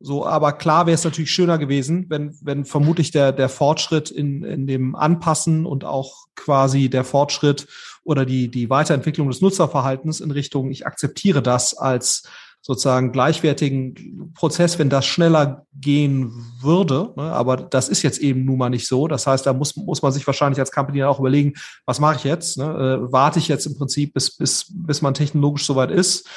[0.02, 4.44] So, aber klar wäre es natürlich schöner gewesen, wenn, wenn vermutlich der, der Fortschritt in,
[4.44, 7.68] in dem Anpassen und auch quasi der Fortschritt
[8.04, 12.24] oder die, die Weiterentwicklung des Nutzerverhaltens in Richtung, ich akzeptiere das als
[12.62, 17.12] sozusagen gleichwertigen Prozess, wenn das schneller gehen würde.
[17.16, 17.24] Ne?
[17.24, 19.08] Aber das ist jetzt eben nun mal nicht so.
[19.08, 21.54] Das heißt, da muss, muss man sich wahrscheinlich als Company auch überlegen,
[21.86, 22.58] was mache ich jetzt?
[22.58, 22.66] Ne?
[22.66, 26.28] Äh, warte ich jetzt im Prinzip, bis, bis, bis man technologisch soweit ist?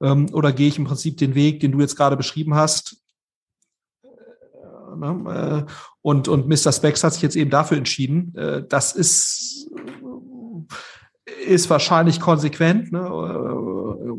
[0.00, 2.98] Ähm, oder gehe ich im Prinzip den Weg, den du jetzt gerade beschrieben hast?
[4.04, 5.66] Äh, ne?
[5.66, 6.72] Äh, und, und Mr.
[6.72, 8.32] Specs hat sich jetzt eben dafür entschieden.
[8.68, 9.70] Das ist
[11.24, 13.00] ist wahrscheinlich konsequent, ne,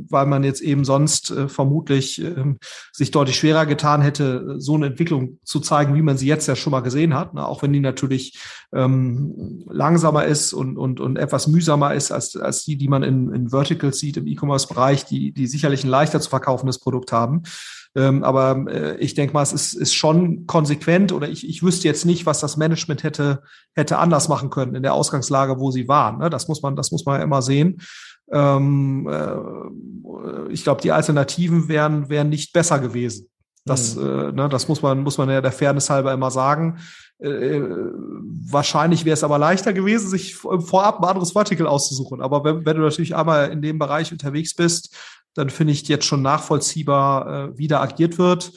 [0.10, 2.56] weil man jetzt eben sonst äh, vermutlich äh,
[2.94, 6.56] sich deutlich schwerer getan hätte, so eine Entwicklung zu zeigen, wie man sie jetzt ja
[6.56, 7.34] schon mal gesehen hat.
[7.34, 8.39] Ne, auch wenn die natürlich
[8.74, 13.34] ähm, langsamer ist und, und, und etwas mühsamer ist als, als die, die man in,
[13.34, 17.44] in Verticals sieht im E-Commerce-Bereich, die, die sicherlich ein leichter zu verkaufendes Produkt haben.
[17.95, 21.88] Ähm, aber äh, ich denke mal, es ist, ist schon konsequent oder ich, ich wüsste
[21.88, 25.88] jetzt nicht, was das Management hätte, hätte anders machen können in der Ausgangslage, wo sie
[25.88, 26.17] waren.
[26.17, 26.29] Ne?
[26.29, 27.82] Das muss man, das muss man ja immer sehen.
[28.32, 33.27] Ähm, äh, ich glaube, die Alternativen wären, wären nicht besser gewesen.
[33.65, 34.03] Das, mhm.
[34.03, 36.79] äh, ne, das muss man, muss man ja der Fairness halber immer sagen.
[37.19, 37.62] Äh,
[38.49, 42.21] wahrscheinlich wäre es aber leichter gewesen, sich vorab ein anderes Vertical auszusuchen.
[42.21, 44.95] Aber wenn, wenn du natürlich einmal in dem Bereich unterwegs bist,
[45.36, 48.52] dann finde ich jetzt schon nachvollziehbar, äh, wie da agiert wird.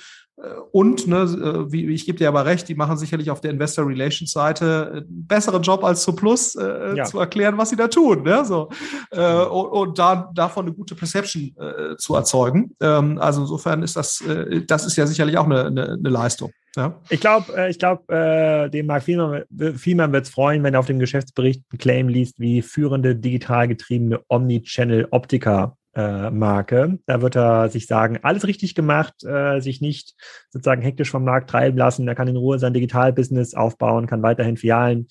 [0.70, 4.30] und, ne, wie, ich gebe dir aber recht, die machen sicherlich auf der Investor Relations
[4.30, 7.04] Seite einen besseren Job als zu Plus äh, ja.
[7.04, 8.22] zu erklären, was sie da tun.
[8.22, 8.44] Ne?
[8.44, 8.68] So,
[9.12, 12.76] äh, und, und da, davon eine gute Perception äh, zu erzeugen.
[12.82, 16.52] Ähm, also insofern ist das, äh, das ist ja sicherlich auch eine, eine, eine Leistung.
[16.76, 17.00] Ja.
[17.08, 19.44] Ich glaube, äh, ich glaube, äh, dem Mark Vielmann,
[19.76, 23.66] Vielmann wird es freuen, wenn er auf dem Geschäftsbericht einen Claim liest, wie führende digital
[23.66, 26.98] getriebene Omnichannel-Optiker äh, Marke.
[27.06, 30.14] Da wird er sich sagen, alles richtig gemacht, äh, sich nicht
[30.50, 32.06] sozusagen hektisch vom Markt treiben lassen.
[32.06, 35.08] Er kann in Ruhe sein Digitalbusiness aufbauen, kann weiterhin Fialen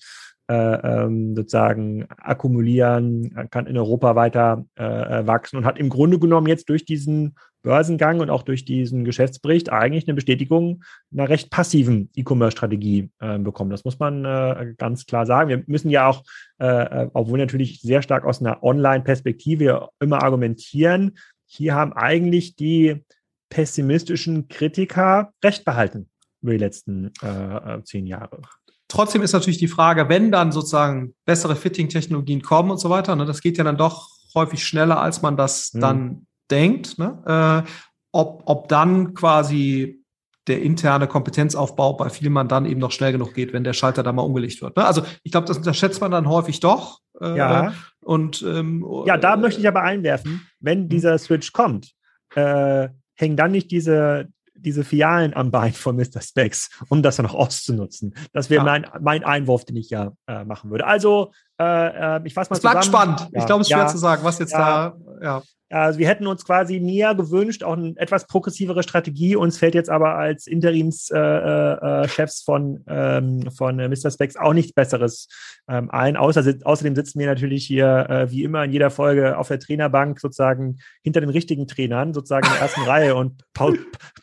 [0.48, 6.20] äh, ähm, sozusagen akkumulieren, kann in Europa weiter äh, äh, wachsen und hat im Grunde
[6.20, 7.34] genommen jetzt durch diesen
[7.66, 13.70] Börsengang und auch durch diesen Geschäftsbericht eigentlich eine Bestätigung einer recht passiven E-Commerce-Strategie äh, bekommen.
[13.70, 15.50] Das muss man äh, ganz klar sagen.
[15.50, 16.22] Wir müssen ja auch,
[16.58, 23.04] äh, äh obwohl natürlich sehr stark aus einer Online-Perspektive immer argumentieren, hier haben eigentlich die
[23.48, 26.08] pessimistischen Kritiker recht behalten
[26.42, 28.42] über die letzten äh, zehn Jahre.
[28.86, 33.24] Trotzdem ist natürlich die Frage, wenn dann sozusagen bessere Fitting-Technologien kommen und so weiter, ne,
[33.24, 35.80] das geht ja dann doch häufig schneller, als man das mhm.
[35.80, 37.70] dann denkt, ne, äh,
[38.12, 40.02] ob, ob dann quasi
[40.46, 44.12] der interne Kompetenzaufbau bei Vielmann dann eben noch schnell genug geht, wenn der Schalter da
[44.12, 44.76] mal umgelegt wird.
[44.76, 44.84] Ne?
[44.84, 47.00] Also ich glaube, das unterschätzt man dann häufig doch.
[47.20, 47.74] Äh, ja.
[48.00, 50.88] Und ähm, ja, da äh, möchte ich aber einwerfen, wenn mhm.
[50.88, 51.92] dieser Switch kommt,
[52.34, 54.28] äh, hängen dann nicht diese
[54.58, 56.20] diese Filialen am Bein von Mr.
[56.20, 58.14] Specs, um das dann auch auszunutzen.
[58.32, 58.64] Das wäre ja.
[58.64, 60.86] mein, mein Einwurf, den ich ja äh, machen würde.
[60.86, 63.28] Also, äh, äh ich fasse mal Es bleibt spannend.
[63.32, 63.40] Ja.
[63.40, 65.42] Ich glaube, es ist schwer zu sagen, was jetzt da, ja.
[65.68, 69.34] Also wir hätten uns quasi mehr gewünscht, auch eine etwas progressivere Strategie.
[69.34, 74.10] Uns fällt jetzt aber als Interimschefs äh, äh, äh von, ähm, von äh, Mr.
[74.10, 75.28] Specs auch nichts Besseres
[75.68, 76.16] ähm, ein.
[76.16, 80.20] Außer, außerdem sitzen wir natürlich hier äh, wie immer in jeder Folge auf der Trainerbank
[80.20, 83.42] sozusagen hinter den richtigen Trainern, sozusagen in der ersten Reihe und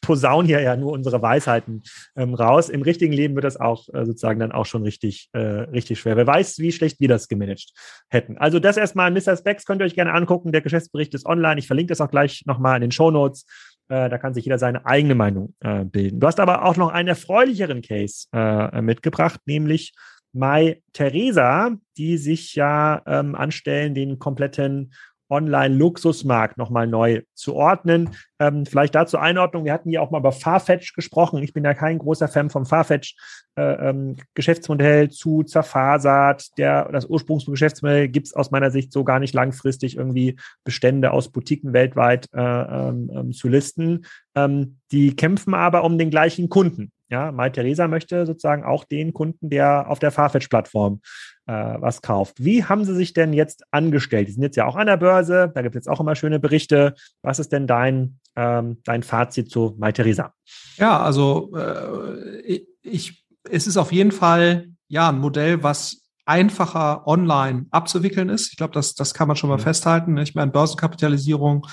[0.02, 1.84] posaunen hier ja nur unsere Weisheiten
[2.16, 2.70] ähm, raus.
[2.70, 6.16] Im richtigen Leben wird das auch äh, sozusagen dann auch schon richtig, äh, richtig schwer.
[6.16, 7.74] Wer weiß, wie schlecht wir das gemanagt
[8.10, 8.38] hätten.
[8.38, 9.36] Also das erstmal Mr.
[9.36, 10.52] Specs könnt ihr euch gerne angucken.
[10.52, 11.60] Der Geschäftsbericht ist online.
[11.60, 13.46] Ich verlinke das auch gleich nochmal in den Show Notes.
[13.90, 16.20] Äh, da kann sich jeder seine eigene Meinung äh, bilden.
[16.20, 19.94] Du hast aber auch noch einen erfreulicheren Case äh, mitgebracht, nämlich
[20.34, 24.94] Mai Theresa, die sich ja ähm, anstellen, den kompletten
[25.34, 28.12] Online-Luxusmarkt nochmal neu zu ordnen.
[28.40, 29.66] Ähm, vielleicht dazu Einordnung.
[29.66, 31.42] Wir hatten ja auch mal über Farfetch gesprochen.
[31.42, 33.16] Ich bin ja kein großer Fan vom Farfetch
[33.56, 36.58] äh, ähm, Geschäftsmodell zu zerfasert.
[36.58, 41.32] Der, das Ursprungsgeschäftsmodell gibt es aus meiner Sicht so gar nicht langfristig irgendwie Bestände aus
[41.32, 44.06] Boutiquen weltweit äh, ähm, ähm zu listen.
[44.36, 46.92] Ähm, die kämpfen aber um den gleichen Kunden.
[47.10, 51.02] Ja, Mai Theresa möchte sozusagen auch den Kunden, der auf der Farfetch-Plattform
[51.46, 52.44] was kauft.
[52.44, 54.28] Wie haben Sie sich denn jetzt angestellt?
[54.28, 56.40] Die sind jetzt ja auch an der Börse, da gibt es jetzt auch immer schöne
[56.40, 56.96] Berichte.
[57.22, 60.34] Was ist denn dein, ähm, dein Fazit zu Mai Theresa?
[60.78, 67.66] Ja, also äh, ich, es ist auf jeden Fall ja ein Modell, was einfacher online
[67.72, 68.52] abzuwickeln ist.
[68.52, 69.64] Ich glaube, das, das kann man schon mal mhm.
[69.64, 70.18] festhalten.
[70.18, 71.68] Ich meine, Börsenkapitalisierung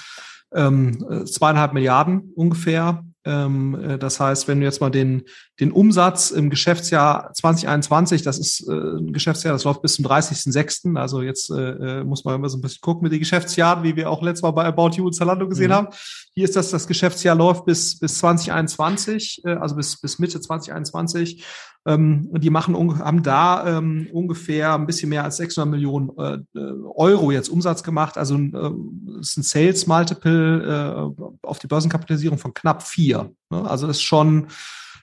[0.53, 3.05] ähm, zweieinhalb Milliarden ungefähr.
[3.25, 5.25] Ähm, äh, das heißt, wenn du jetzt mal den,
[5.61, 10.97] den Umsatz im Geschäftsjahr 2021, das ist äh, ein Geschäftsjahr, das läuft bis zum 30.06.,
[10.97, 13.97] also jetzt äh, äh, muss man immer so ein bisschen gucken mit den Geschäftsjahren, wie
[13.97, 15.75] wir auch letztes Mal bei About You und Zalando gesehen mhm.
[15.75, 15.89] haben.
[16.35, 21.45] Hier ist das, das Geschäftsjahr läuft bis, bis 2021, äh, also bis, bis Mitte 2021.
[21.87, 26.61] Ähm, die machen, haben da ähm, ungefähr ein bisschen mehr als 600 Millionen äh,
[26.95, 28.19] Euro jetzt Umsatz gemacht.
[28.19, 33.33] Also äh, ist ein Sales Multiple äh, auf die Börsenkapitalisierung von knapp vier.
[33.51, 33.69] Ne?
[33.69, 34.49] Also ist schon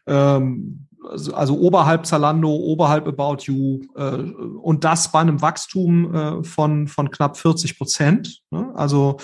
[0.06, 6.44] ähm, also, also oberhalb Zalando, oberhalb About You äh, und das bei einem Wachstum äh,
[6.44, 8.42] von, von knapp 40 Prozent.
[8.52, 8.72] Ne?
[8.76, 9.18] Also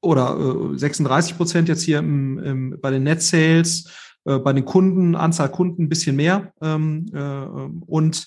[0.00, 3.90] oder äh, 36 Prozent jetzt hier im, im, bei den Net Sales
[4.28, 6.52] äh, bei den Kunden, Anzahl Kunden ein bisschen mehr.
[6.60, 7.46] Ähm, äh,
[7.86, 8.26] und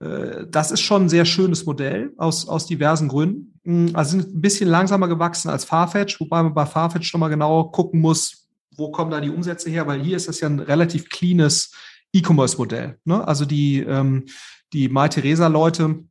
[0.00, 3.58] äh, das ist schon ein sehr schönes Modell aus, aus diversen Gründen.
[3.64, 7.28] Mm, also sind ein bisschen langsamer gewachsen als Farfetch, wobei man bei Farfetch schon mal
[7.28, 10.58] genau gucken muss, wo kommen da die Umsätze her, weil hier ist das ja ein
[10.58, 11.72] relativ cleanes
[12.14, 12.98] E-Commerce-Modell.
[13.04, 13.26] Ne?
[13.26, 14.24] Also die, ähm,
[14.72, 16.04] die My-Theresa-Leute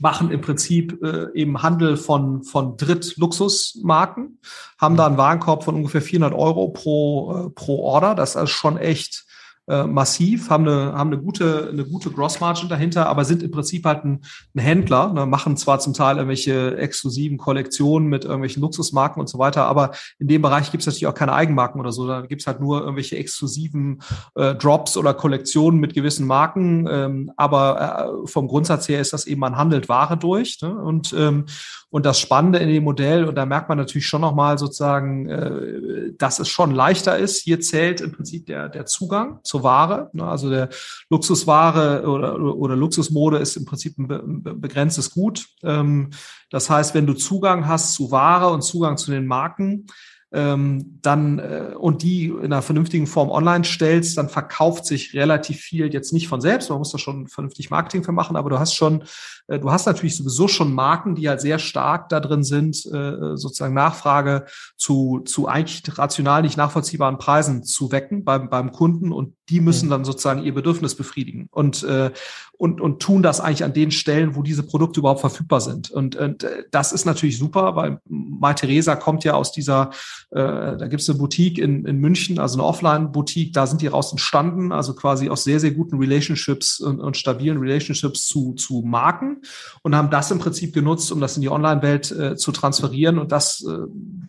[0.00, 4.38] machen im Prinzip äh, eben Handel von, von Dritt-Luxusmarken,
[4.78, 8.14] haben da einen Warenkorb von ungefähr 400 Euro pro, äh, pro Order.
[8.14, 9.27] Das ist schon echt
[9.68, 13.84] äh, massiv, haben eine, haben eine gute, eine gute Grossmargin dahinter, aber sind im Prinzip
[13.84, 14.20] halt ein,
[14.54, 19.38] ein Händler, ne, machen zwar zum Teil irgendwelche exklusiven Kollektionen mit irgendwelchen Luxusmarken und so
[19.38, 22.06] weiter, aber in dem Bereich gibt es natürlich auch keine Eigenmarken oder so.
[22.06, 24.00] Da gibt es halt nur irgendwelche exklusiven
[24.34, 26.86] äh, Drops oder Kollektionen mit gewissen Marken.
[26.90, 30.58] Ähm, aber äh, vom Grundsatz her ist das eben, man handelt Ware durch.
[30.62, 30.74] Ne?
[30.74, 31.46] Und, ähm,
[31.90, 36.12] und das Spannende in dem Modell, und da merkt man natürlich schon nochmal sozusagen, äh,
[36.18, 37.42] dass es schon leichter ist.
[37.42, 40.10] Hier zählt im Prinzip der, der Zugang zur Ware.
[40.12, 40.24] Ne?
[40.24, 40.68] Also der
[41.08, 45.46] Luxusware oder, oder Luxusmode ist im Prinzip ein, be begrenztes Gut.
[45.62, 46.10] Ähm,
[46.50, 49.86] das heißt, wenn du Zugang hast zu Ware und Zugang zu den Marken,
[50.32, 55.60] ähm, dann äh, und die in einer vernünftigen Form online stellst, dann verkauft sich relativ
[55.60, 56.68] viel jetzt nicht von selbst.
[56.68, 59.04] Man muss da schon vernünftig Marketing für machen, aber du hast schon,
[59.46, 63.36] äh, du hast natürlich sowieso schon Marken, die halt sehr stark da drin sind, äh,
[63.36, 64.44] sozusagen Nachfrage
[64.76, 69.86] zu, zu eigentlich rational nicht nachvollziehbaren Preisen zu wecken beim, beim Kunden und die müssen
[69.86, 69.90] mhm.
[69.90, 72.10] dann sozusagen ihr Bedürfnis befriedigen und, äh,
[72.52, 75.90] und, und tun das eigentlich an den Stellen, wo diese Produkte überhaupt verfügbar sind.
[75.90, 79.90] Und, und äh, das ist natürlich super, weil Mai Theresa kommt ja aus dieser,
[80.30, 80.36] äh,
[80.76, 84.10] da gibt es eine Boutique in, in München, also eine Offline-Boutique, da sind die raus
[84.10, 89.42] entstanden, also quasi aus sehr, sehr guten Relationships und, und stabilen Relationships zu, zu Marken
[89.82, 93.32] und haben das im Prinzip genutzt, um das in die Online-Welt äh, zu transferieren und
[93.32, 93.78] das äh,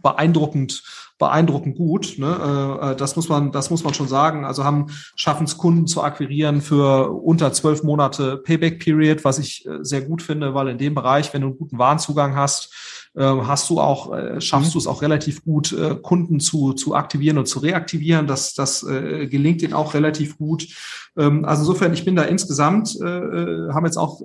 [0.01, 0.83] beeindruckend
[1.19, 2.15] beeindruckend gut.
[2.17, 2.79] Ne?
[2.81, 4.45] Äh, äh, das muss man, das muss man schon sagen.
[4.45, 9.67] Also haben schaffen es Kunden zu akquirieren für unter zwölf Monate Payback Period, was ich
[9.67, 12.73] äh, sehr gut finde, weil in dem Bereich, wenn du einen guten Warenzugang hast,
[13.15, 14.73] hast du auch, schaffst mhm.
[14.73, 18.27] du es auch relativ gut, Kunden zu, zu aktivieren und zu reaktivieren.
[18.27, 20.67] Das, das gelingt ihnen auch relativ gut.
[21.17, 24.21] Ähm, also insofern, ich bin da insgesamt, haben jetzt auch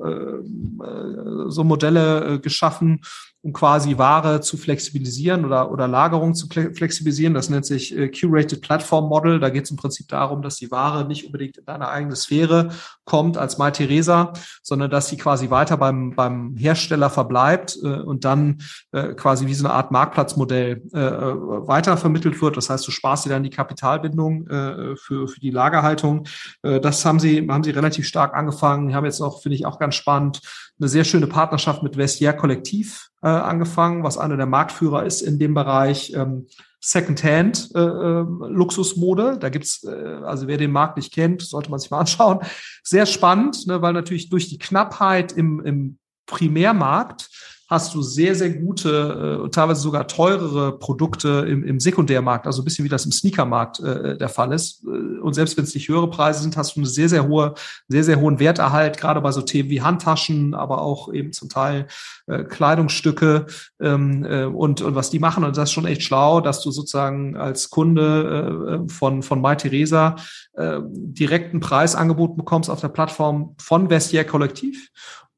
[1.48, 3.00] so Modelle geschaffen,
[3.44, 7.34] um quasi Ware zu flexibilisieren oder, oder Lagerung zu flexibilisieren.
[7.34, 9.38] Das nennt sich äh, Curated Platform Model.
[9.38, 12.70] Da geht es im Prinzip darum, dass die Ware nicht unbedingt in deine eigene Sphäre
[13.04, 18.62] kommt als MyTheresa, sondern dass sie quasi weiter beim, beim Hersteller verbleibt äh, und dann
[18.92, 21.34] äh, quasi wie so eine Art Marktplatzmodell äh, äh
[21.68, 22.56] weiter vermittelt wird.
[22.56, 26.26] Das heißt, du sparst dir dann die Kapitalbindung äh, für, für die Lagerhaltung.
[26.62, 28.94] Äh, das haben sie, haben sie relativ stark angefangen.
[28.94, 30.40] Haben jetzt auch, finde ich, auch ganz spannend,
[30.78, 35.38] eine sehr schöne Partnerschaft mit Vestiaire Kollektiv äh, angefangen, was einer der Marktführer ist in
[35.38, 36.46] dem Bereich ähm,
[36.80, 39.38] Secondhand äh, äh, Luxusmode.
[39.38, 42.40] Da gibt's, äh, also wer den Markt nicht kennt, sollte man sich mal anschauen.
[42.82, 47.30] Sehr spannend, ne, weil natürlich durch die Knappheit im, im Primärmarkt
[47.68, 52.64] hast du sehr, sehr gute, äh, teilweise sogar teurere Produkte im, im Sekundärmarkt, also ein
[52.64, 54.84] bisschen wie das im Sneakermarkt äh, der Fall ist.
[54.84, 57.54] Äh, und selbst wenn es nicht höhere Preise sind, hast du eine sehr, sehr hohe,
[57.88, 61.86] sehr, sehr hohen Werterhalt, gerade bei so Themen wie Handtaschen, aber auch eben zum Teil
[62.26, 63.46] äh, Kleidungsstücke
[63.80, 65.44] ähm, äh, und, und was die machen.
[65.44, 70.16] Und das ist schon echt schlau, dass du sozusagen als Kunde äh, von, von MyTheresa
[70.52, 74.90] äh, direkt ein Preisangebot bekommst auf der Plattform von Vestiaire Kollektiv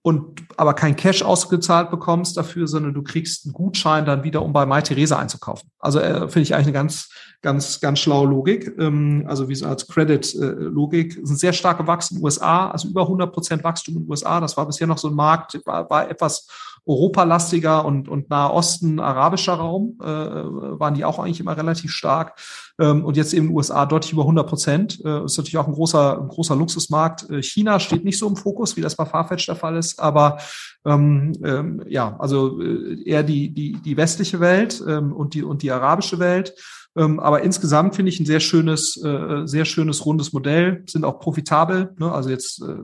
[0.06, 4.52] und aber kein Cash ausgezahlt bekommst dafür, sondern du kriegst einen Gutschein dann wieder, um
[4.52, 5.68] bei MyTheresa einzukaufen.
[5.80, 7.08] Also äh, finde ich eigentlich eine ganz,
[7.42, 8.72] ganz, ganz schlaue Logik.
[8.78, 11.18] Ähm, also wie so als Credit-Logik.
[11.18, 14.08] Äh, sind sehr stark gewachsen in den USA, also über 100 Prozent Wachstum in den
[14.08, 14.40] USA.
[14.40, 16.46] Das war bisher noch so ein Markt, war, war etwas
[16.86, 22.38] europalastiger und, und Nahe Osten, arabischer Raum, äh, waren die auch eigentlich immer relativ stark.
[22.78, 25.04] Ähm, und jetzt eben USA deutlich über 100 Prozent.
[25.04, 27.28] Äh, ist natürlich auch ein großer, ein großer Luxusmarkt.
[27.28, 30.38] Äh, China steht nicht so im Fokus, wie das bei Farfetch der Fall ist, aber
[30.84, 35.62] ähm, ähm, ja, also äh, eher die, die, die westliche Welt ähm, und, die, und
[35.62, 36.54] die arabische Welt.
[36.96, 41.18] Ähm, aber insgesamt finde ich ein sehr schönes, äh, sehr schönes rundes Modell, sind auch
[41.18, 42.10] profitabel, ne?
[42.10, 42.74] also jetzt äh,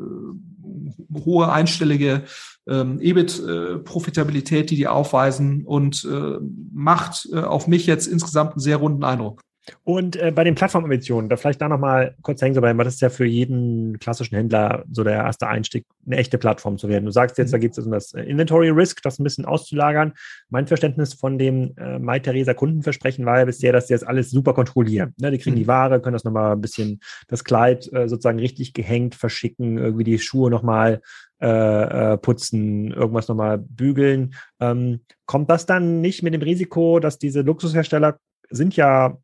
[1.25, 2.25] hohe einstellige
[2.68, 6.38] ähm, EBIT-Profitabilität, die die aufweisen und äh,
[6.72, 9.42] macht äh, auf mich jetzt insgesamt einen sehr runden Eindruck.
[9.85, 13.01] Und äh, bei den Plattformambitionen, da vielleicht da nochmal kurz hängen bleiben, weil das ist
[13.01, 17.05] ja für jeden klassischen Händler so der erste Einstieg, eine echte Plattform zu werden.
[17.05, 17.53] Du sagst jetzt, mhm.
[17.53, 20.14] da geht es um das Inventory Risk, das ein bisschen auszulagern.
[20.51, 24.53] Mein Verständnis von dem äh, MyTheresa Kundenversprechen war ja bisher, dass sie das alles super
[24.53, 25.14] kontrollieren.
[25.20, 25.31] Ne?
[25.31, 25.61] Die kriegen mhm.
[25.61, 30.05] die Ware, können das nochmal ein bisschen, das Kleid äh, sozusagen richtig gehängt, verschicken, irgendwie
[30.05, 31.01] die Schuhe nochmal
[31.40, 34.35] äh, äh, putzen, irgendwas nochmal bügeln.
[34.61, 38.18] Ähm, kommt das dann nicht mit dem Risiko, dass diese Luxushersteller
[38.51, 39.18] sind ja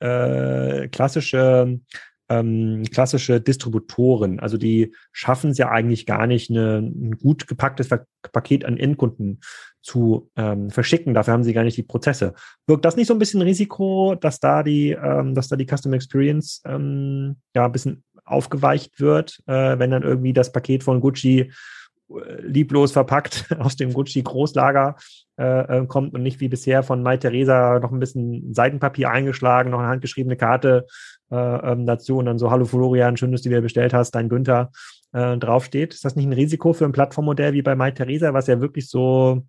[0.00, 1.80] äh, klassische
[2.28, 4.40] ähm, klassische Distributoren.
[4.40, 7.88] Also die schaffen es ja eigentlich gar nicht, eine, ein gut gepacktes
[8.32, 9.40] Paket an Endkunden
[9.80, 11.14] zu ähm, verschicken.
[11.14, 12.34] Dafür haben sie gar nicht die Prozesse.
[12.66, 15.96] Wirkt das nicht so ein bisschen Risiko, dass da die, ähm, dass da die Customer
[15.96, 21.50] Experience ähm, ja ein bisschen aufgeweicht wird, äh, wenn dann irgendwie das Paket von Gucci
[22.08, 24.96] lieblos verpackt aus dem Gucci Großlager
[25.38, 29.70] äh, äh, kommt und nicht wie bisher von Mai Theresa noch ein bisschen Seitenpapier eingeschlagen,
[29.70, 30.86] noch eine handgeschriebene Karte
[31.30, 34.28] äh, ähm, dazu und dann so, hallo Florian, schön, dass du dir bestellt hast, dein
[34.28, 34.70] Günther
[35.12, 35.94] äh, draufsteht.
[35.94, 38.88] Ist das nicht ein Risiko für ein Plattformmodell wie bei Mai Theresa, was ja wirklich
[38.88, 39.42] so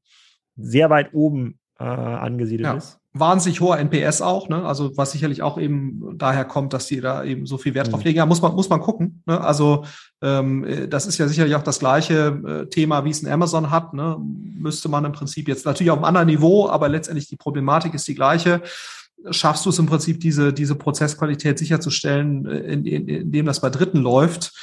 [0.56, 2.74] sehr weit oben äh, angesiedelt ja.
[2.74, 3.00] ist?
[3.14, 4.64] wahnsinnig hoher NPS auch, ne?
[4.66, 8.02] Also was sicherlich auch eben daher kommt, dass die da eben so viel Wert drauf
[8.02, 8.06] mhm.
[8.06, 8.18] legen.
[8.18, 9.24] Ja, muss man, muss man gucken.
[9.26, 9.40] Ne?
[9.42, 9.84] Also
[10.22, 13.94] ähm, das ist ja sicherlich auch das gleiche äh, Thema, wie es ein Amazon hat.
[13.94, 14.18] Ne?
[14.20, 18.08] Müsste man im Prinzip jetzt natürlich auf einem anderen Niveau, aber letztendlich die Problematik ist
[18.08, 18.62] die gleiche.
[19.32, 23.72] Schaffst du es im Prinzip, diese, diese Prozessqualität sicherzustellen, äh, indem in, in das bei
[23.72, 24.54] Dritten läuft?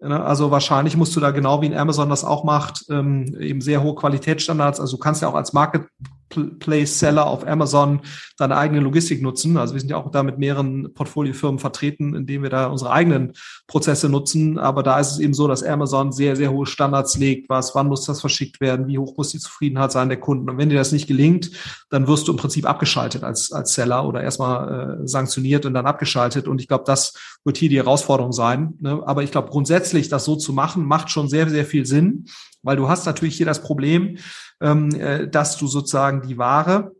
[0.00, 0.24] Ne?
[0.24, 3.82] Also wahrscheinlich musst du da genau wie in Amazon das auch macht, ähm, eben sehr
[3.82, 4.80] hohe Qualitätsstandards.
[4.80, 5.84] Also du kannst ja auch als Market
[6.30, 8.00] Marketplace-Seller auf Amazon
[8.38, 9.56] deine eigene Logistik nutzen.
[9.56, 13.32] Also wir sind ja auch da mit mehreren Portfoliofirmen vertreten, indem wir da unsere eigenen
[13.66, 14.58] Prozesse nutzen.
[14.58, 17.48] Aber da ist es eben so, dass Amazon sehr, sehr hohe Standards legt.
[17.48, 18.86] Was, wann muss das verschickt werden?
[18.86, 20.48] Wie hoch muss die Zufriedenheit sein der Kunden?
[20.48, 21.50] Und wenn dir das nicht gelingt,
[21.90, 25.86] dann wirst du im Prinzip abgeschaltet als, als Seller oder erstmal äh, sanktioniert und dann
[25.86, 26.48] abgeschaltet.
[26.48, 27.14] Und ich glaube, das
[27.44, 28.74] wird hier die Herausforderung sein.
[28.80, 29.02] Ne?
[29.04, 32.26] Aber ich glaube, grundsätzlich das so zu machen, macht schon sehr, sehr viel Sinn,
[32.62, 34.18] weil du hast natürlich hier das Problem,
[34.60, 36.92] dass du sozusagen die Ware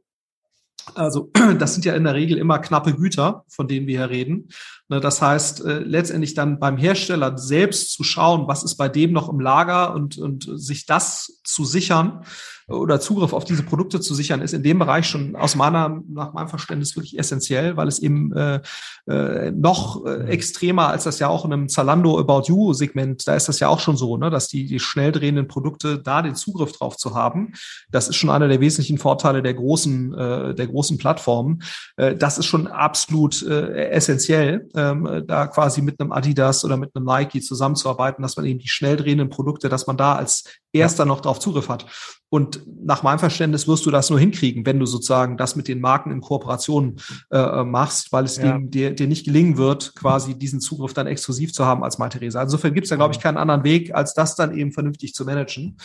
[0.94, 4.48] also das sind ja in der Regel immer knappe Güter, von denen wir hier reden.
[4.88, 9.12] Ne, das heißt, äh, letztendlich dann beim Hersteller selbst zu schauen, was ist bei dem
[9.12, 12.24] noch im Lager und, und sich das zu sichern
[12.70, 16.32] oder Zugriff auf diese Produkte zu sichern, ist in dem Bereich schon aus meiner, nach
[16.32, 18.60] meinem Verständnis wirklich essentiell, weil es eben äh,
[19.08, 23.34] äh, noch äh, extremer als das ja auch in einem Zalando About You Segment, da
[23.34, 26.34] ist das ja auch schon so, ne, dass die, die schnell drehenden Produkte da den
[26.34, 27.52] Zugriff drauf zu haben.
[27.90, 31.62] Das ist schon einer der wesentlichen Vorteile der großen, äh, der großen Plattformen.
[31.96, 36.94] Äh, das ist schon absolut äh, essentiell ähm, da quasi mit einem Adidas oder mit
[36.94, 41.04] einem Nike zusammenzuarbeiten, dass man eben die schnell drehenden Produkte, dass man da als erster
[41.04, 41.86] noch darauf Zugriff hat.
[42.30, 45.80] Und nach meinem Verständnis wirst du das nur hinkriegen, wenn du sozusagen das mit den
[45.80, 46.96] Marken in Kooperation
[47.30, 48.56] äh, äh machst, weil es ja.
[48.58, 52.40] dir, dir nicht gelingen wird, quasi diesen Zugriff dann exklusiv zu haben als Malteser.
[52.40, 53.22] Insofern gibt es da, glaube ich, mhm.
[53.22, 55.76] keinen anderen Weg, als das dann eben vernünftig zu managen.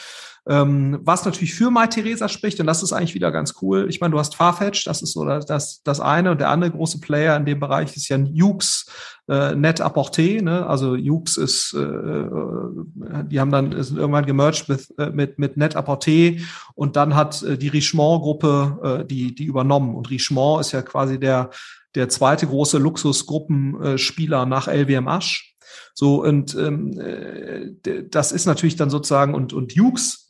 [0.48, 3.88] Ähm, was natürlich für Mai Theresa spricht, und das ist eigentlich wieder ganz cool.
[3.90, 7.00] Ich meine, du hast Farfetch, das ist so das, das eine und der andere große
[7.00, 8.86] Player in dem Bereich ist ja Jux,
[9.28, 10.66] äh, Net Apporté, ne?
[10.68, 15.58] Also Jux ist, äh, äh, die haben dann ist irgendwann gemerged mit, äh, mit, mit
[15.58, 16.42] Net Apporté
[16.76, 19.96] und dann hat äh, die Richemont-Gruppe äh, die, die übernommen.
[19.96, 21.50] Und Richemont ist ja quasi der,
[21.96, 25.42] der zweite große Luxusgruppenspieler nach LVMH.
[25.94, 30.25] So, und ähm, äh, das ist natürlich dann sozusagen, und, und Jux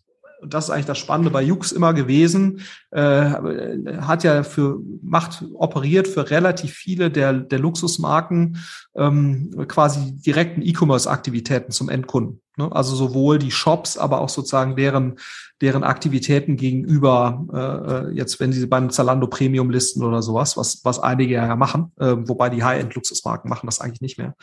[0.45, 5.43] und das ist eigentlich das Spannende bei Jux immer gewesen, äh, hat ja für, macht,
[5.55, 8.57] operiert für relativ viele der, der Luxusmarken
[8.95, 12.41] ähm, quasi direkten E-Commerce-Aktivitäten zum Endkunden.
[12.57, 12.71] Ne?
[12.71, 15.17] Also sowohl die Shops, aber auch sozusagen deren,
[15.61, 20.83] deren Aktivitäten gegenüber, äh, äh, jetzt wenn sie beim Zalando Premium listen oder sowas, was,
[20.83, 24.35] was einige ja machen, äh, wobei die High-End-Luxusmarken machen das eigentlich nicht mehr.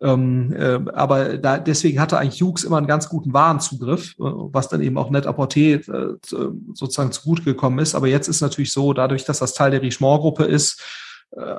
[0.00, 4.68] Ähm, äh, aber da, deswegen hatte eigentlich Hughes immer einen ganz guten Warenzugriff, äh, was
[4.68, 6.18] dann eben auch net apporté äh,
[6.74, 7.94] sozusagen zugute gekommen ist.
[7.94, 10.82] Aber jetzt ist natürlich so, dadurch, dass das Teil der Richemont-Gruppe ist,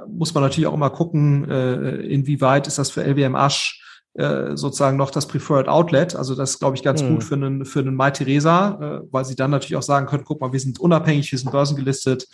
[0.08, 3.80] muss man natürlich auch immer gucken, inwieweit ist das für LWM Asch
[4.20, 6.14] äh, sozusagen noch das Preferred Outlet.
[6.16, 7.14] Also das ist, glaube ich, ganz mhm.
[7.14, 10.26] gut für einen, für einen Mai Theresa, äh, weil sie dann natürlich auch sagen können,
[10.26, 12.28] guck mal, wir sind unabhängig, wir sind börsengelistet,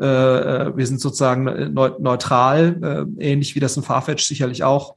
[0.00, 4.94] äh, äh wir sind sozusagen neutral, äh, ähnlich wie das ein Farfetch sicherlich auch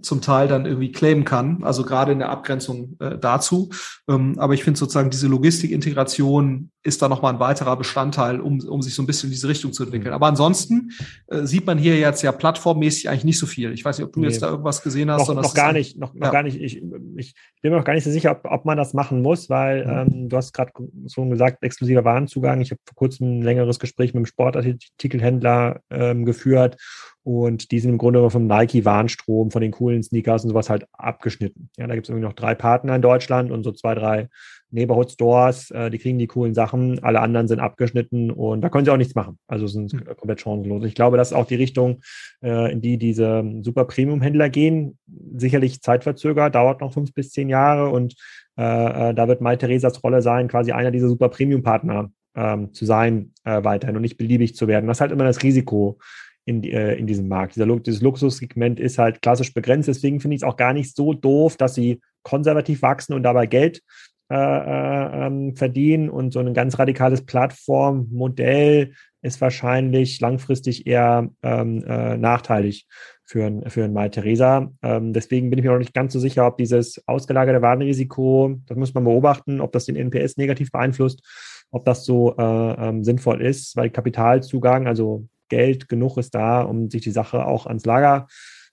[0.00, 3.70] zum Teil dann irgendwie claimen kann, also gerade in der Abgrenzung äh, dazu.
[4.08, 8.82] Ähm, aber ich finde sozusagen diese Logistikintegration ist da nochmal ein weiterer Bestandteil, um, um
[8.82, 10.10] sich so ein bisschen in diese Richtung zu entwickeln.
[10.10, 10.14] Mhm.
[10.14, 10.90] Aber ansonsten
[11.28, 13.72] äh, sieht man hier jetzt ja plattformmäßig eigentlich nicht so viel.
[13.72, 14.26] Ich weiß nicht, ob du nee.
[14.26, 15.28] jetzt da irgendwas gesehen hast.
[15.28, 16.32] Noch, noch gar nicht, noch, noch ja.
[16.32, 16.60] gar nicht.
[16.60, 16.82] Ich,
[17.16, 19.86] ich bin mir auch gar nicht so sicher, ob, ob man das machen muss, weil
[19.86, 20.12] mhm.
[20.12, 20.72] ähm, du hast gerade
[21.06, 22.60] schon gesagt, exklusiver Warenzugang.
[22.60, 26.78] Ich habe vor kurzem ein längeres Gespräch mit einem Sportartikelhändler ähm, geführt
[27.24, 30.86] und die sind im Grunde vom Nike Warnstrom, von den coolen Sneakers und sowas halt
[30.92, 31.70] abgeschnitten.
[31.76, 34.28] Ja, da gibt es irgendwie noch drei Partner in Deutschland und so zwei, drei
[34.72, 38.84] Neighborhood Stores, äh, die kriegen die coolen Sachen, alle anderen sind abgeschnitten und da können
[38.84, 39.38] sie auch nichts machen.
[39.46, 40.04] Also sind mhm.
[40.16, 40.84] komplett chancenlos.
[40.84, 42.00] Ich glaube, das ist auch die Richtung,
[42.42, 44.98] äh, in die diese super Premium-Händler gehen.
[45.36, 48.14] Sicherlich zeitverzögert, dauert noch fünf bis zehn Jahre und
[48.56, 52.84] äh, äh da wird Mai Theresas Rolle sein, quasi einer dieser super Premium-Partner ähm, zu
[52.84, 54.86] sein äh, weiterhin und nicht beliebig zu werden.
[54.86, 55.98] Das ist halt immer das Risiko
[56.44, 57.56] in, äh, in diesem Markt.
[57.56, 59.88] Dieser, dieses Luxussegment ist halt klassisch begrenzt.
[59.88, 63.46] Deswegen finde ich es auch gar nicht so doof, dass sie konservativ wachsen und dabei
[63.46, 63.82] Geld
[64.30, 71.84] äh, äh, ähm, verdienen und so ein ganz radikales Plattformmodell ist wahrscheinlich langfristig eher ähm,
[71.86, 72.86] äh, nachteilig
[73.24, 74.72] für ein, für ein Mai Theresa.
[74.82, 78.76] Ähm, deswegen bin ich mir noch nicht ganz so sicher, ob dieses ausgelagerte Warenrisiko, das
[78.76, 81.22] muss man beobachten, ob das den NPS negativ beeinflusst,
[81.70, 86.90] ob das so äh, ähm, sinnvoll ist, weil Kapitalzugang, also Geld genug ist da, um
[86.90, 88.26] sich die Sache auch ans Lager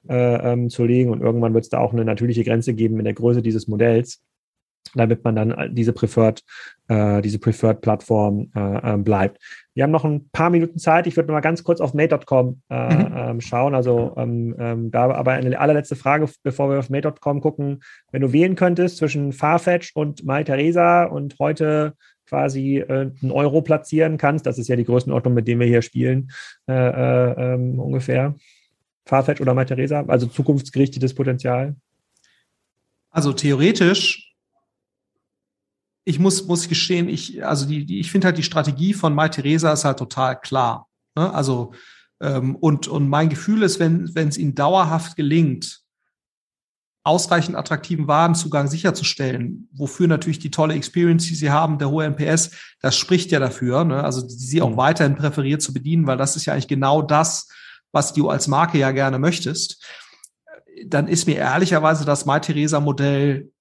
[0.08, 1.12] äh, ähm, zu legen.
[1.12, 4.22] Und irgendwann wird es da auch eine natürliche Grenze geben in der Größe dieses Modells
[4.96, 6.42] damit man dann diese Preferred,
[6.88, 9.38] äh, diese Preferred-Plattform äh, äh, bleibt.
[9.74, 11.08] Wir haben noch ein paar Minuten Zeit.
[11.08, 13.14] Ich würde mal ganz kurz auf Mate.com äh, mhm.
[13.16, 13.76] ähm, schauen.
[13.76, 17.82] Also ähm, ähm, da aber eine allerletzte Frage, bevor wir auf Mate.com gucken.
[18.12, 21.94] Wenn du wählen könntest zwischen Farfetch und Mai Theresa und heute
[22.30, 25.82] quasi äh, einen Euro platzieren kannst, das ist ja die Größenordnung, mit dem wir hier
[25.82, 26.32] spielen,
[26.68, 28.36] äh, äh, ähm, ungefähr.
[29.06, 31.76] Farfetch oder Theresa, also zukunftsgerichtetes Potenzial.
[33.10, 34.30] Also theoretisch
[36.10, 39.72] ich muss, muss gestehen, ich, also die, die ich finde halt die Strategie von Theresa
[39.72, 40.88] ist halt total klar.
[41.16, 41.32] Ne?
[41.32, 41.74] Also,
[42.20, 45.82] ähm, und, und mein Gefühl ist, wenn es ihnen dauerhaft gelingt,
[47.10, 52.52] ausreichend attraktiven Warenzugang sicherzustellen, wofür natürlich die tolle Experience, die sie haben, der hohe NPS,
[52.82, 54.04] das spricht ja dafür, ne?
[54.04, 54.78] also sie auch mhm.
[54.78, 57.50] weiterhin präferiert zu bedienen, weil das ist ja eigentlich genau das,
[57.92, 59.84] was du als Marke ja gerne möchtest,
[60.86, 63.52] dann ist mir ehrlicherweise das My Theresa Modell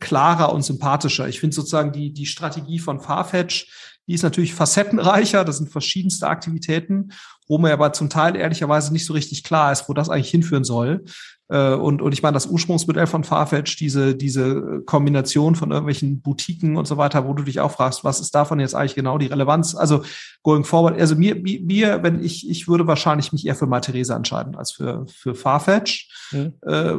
[0.00, 1.28] klarer und sympathischer.
[1.28, 6.28] Ich finde sozusagen die, die Strategie von Farfetch, die ist natürlich facettenreicher, das sind verschiedenste
[6.28, 7.12] Aktivitäten,
[7.46, 10.64] wo mir aber zum Teil ehrlicherweise nicht so richtig klar ist, wo das eigentlich hinführen
[10.64, 11.04] soll.
[11.48, 16.76] Äh, und, und ich meine, das Ursprungsmodell von Farfetch, diese, diese Kombination von irgendwelchen Boutiquen
[16.76, 19.26] und so weiter, wo du dich auch fragst, was ist davon jetzt eigentlich genau die
[19.26, 19.74] Relevanz?
[19.74, 20.02] Also
[20.42, 24.56] going forward, also mir, mir, wenn ich, ich würde wahrscheinlich mich eher für Malteser entscheiden
[24.56, 26.10] als für, für Farfetch.
[26.32, 26.52] Mhm.
[26.62, 26.94] Äh,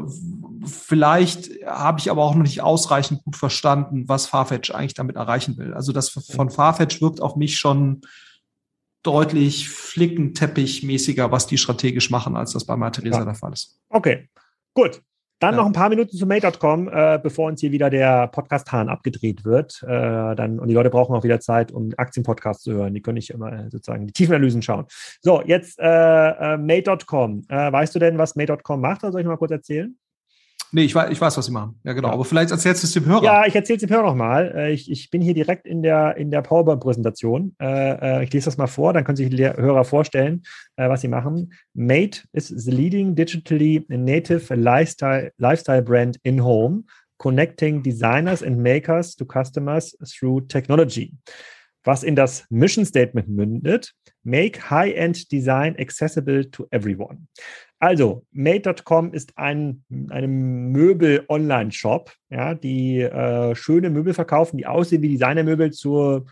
[0.65, 5.57] vielleicht habe ich aber auch noch nicht ausreichend gut verstanden, was Farfetch eigentlich damit erreichen
[5.57, 5.73] will.
[5.73, 8.01] Also das von Farfetch wirkt auf mich schon
[9.03, 13.25] deutlich flickenteppichmäßiger, was die strategisch machen, als das bei Materisa ja.
[13.25, 13.79] der Fall ist.
[13.89, 14.27] Okay,
[14.79, 15.01] gut.
[15.39, 15.61] Dann ja.
[15.61, 19.81] noch ein paar Minuten zu Mate.com, äh, bevor uns hier wieder der Podcast-Hahn abgedreht wird.
[19.83, 22.93] Äh, dann, und die Leute brauchen auch wieder Zeit, um Aktienpodcasts zu hören.
[22.93, 24.85] Die können nicht immer sozusagen die Tiefenanalysen schauen.
[25.21, 27.45] So, jetzt äh, äh Mate.com.
[27.47, 29.03] Äh, weißt du denn, was Mate.com macht?
[29.03, 29.97] Oder soll ich mal kurz erzählen?
[30.71, 31.79] Nee, ich weiß, ich weiß, was sie machen.
[31.83, 32.09] Ja, genau.
[32.09, 32.13] Ja.
[32.13, 33.23] Aber vielleicht erzählst du es dem Hörer.
[33.23, 34.53] Ja, ich erzähle es dem Hörer nochmal.
[34.55, 37.55] Äh, ich, ich bin hier direkt in der, in der PowerPoint-Präsentation.
[37.59, 40.43] Äh, äh, ich lese das mal vor, dann können sich die Hörer vorstellen,
[40.75, 41.53] was sie machen.
[41.73, 46.83] Mate is the leading digitally native lifestyle, lifestyle brand in home,
[47.17, 51.13] connecting designers and makers to customers through technology.
[51.83, 57.27] Was in das Mission Statement mündet, make high-end design accessible to everyone.
[57.79, 65.09] Also, Made.com ist ein, ein Möbel-Online-Shop, ja, die äh, schöne Möbel verkaufen, die aussehen wie
[65.09, 66.25] Designermöbel zu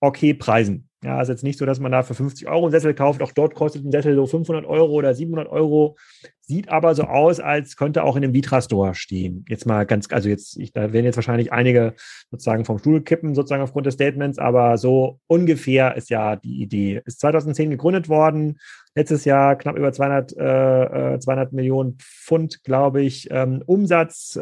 [0.00, 0.88] okay Preisen.
[1.04, 3.22] Ja, also jetzt nicht so, dass man da für 50 Euro einen Sessel kauft.
[3.22, 5.96] Auch dort kostet ein Sessel so 500 Euro oder 700 Euro.
[6.42, 9.44] Sieht aber so aus, als könnte auch in einem Vitra-Store stehen.
[9.48, 11.94] Jetzt mal ganz, also jetzt, ich, da werden jetzt wahrscheinlich einige
[12.30, 17.02] sozusagen vom Stuhl kippen, sozusagen aufgrund des Statements, aber so ungefähr ist ja die Idee.
[17.04, 18.60] Ist 2010 gegründet worden.
[18.94, 24.36] Letztes Jahr knapp über 200, äh, 200 äh, Millionen Pfund, glaube ich, ähm, Umsatz.
[24.36, 24.40] Äh,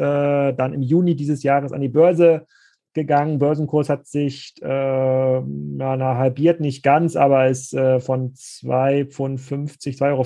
[0.53, 2.45] dann im Juni dieses Jahres an die Börse
[2.93, 3.39] gegangen.
[3.39, 10.23] Börsenkurs hat sich äh, na, halbiert, nicht ganz, aber ist äh, von 2,50 2,50 Euro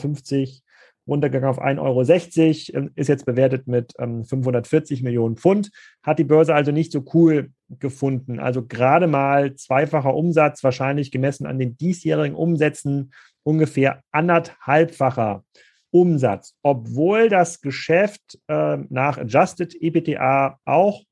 [1.08, 5.72] runtergegangen auf 1,60 Euro, ähm, ist jetzt bewertet mit ähm, 540 Millionen Pfund,
[6.04, 8.40] hat die Börse also nicht so cool gefunden.
[8.40, 13.12] Also gerade mal zweifacher Umsatz, wahrscheinlich gemessen an den diesjährigen Umsätzen
[13.44, 15.44] ungefähr anderthalbfacher
[15.92, 21.04] Umsatz, obwohl das Geschäft äh, nach Adjusted EBTA auch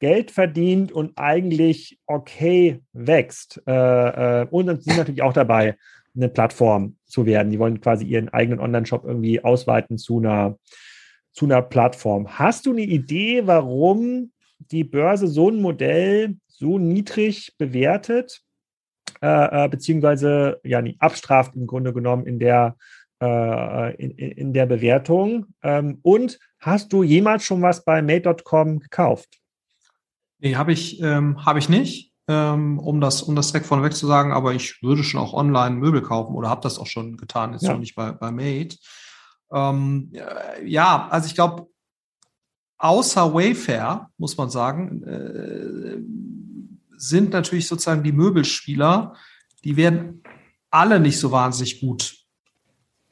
[0.00, 3.62] Geld verdient und eigentlich okay wächst.
[3.66, 5.76] Äh, äh, und sind natürlich auch dabei,
[6.16, 7.52] eine Plattform zu werden.
[7.52, 10.58] Die wollen quasi ihren eigenen Online-Shop irgendwie ausweiten zu einer,
[11.32, 12.38] zu einer Plattform.
[12.38, 18.42] Hast du eine Idee, warum die Börse so ein Modell so niedrig bewertet,
[19.22, 22.76] äh, äh beziehungsweise ja, nicht abstraft im Grunde genommen in der,
[23.22, 25.46] äh, in, in der Bewertung?
[25.62, 29.39] Ähm, und hast du jemals schon was bei Made.com gekauft?
[30.40, 34.06] Nee, habe ich, ähm, hab ich nicht, ähm, um, das, um das direkt vorneweg zu
[34.06, 37.52] sagen, aber ich würde schon auch online Möbel kaufen oder habe das auch schon getan,
[37.52, 37.72] jetzt ja.
[37.72, 38.74] noch nicht bei, bei Made.
[39.52, 40.12] Ähm,
[40.64, 41.66] ja, also ich glaube,
[42.78, 45.98] außer Wayfair, muss man sagen, äh,
[46.96, 49.14] sind natürlich sozusagen die Möbelspieler,
[49.64, 50.22] die werden
[50.70, 52.16] alle nicht so wahnsinnig gut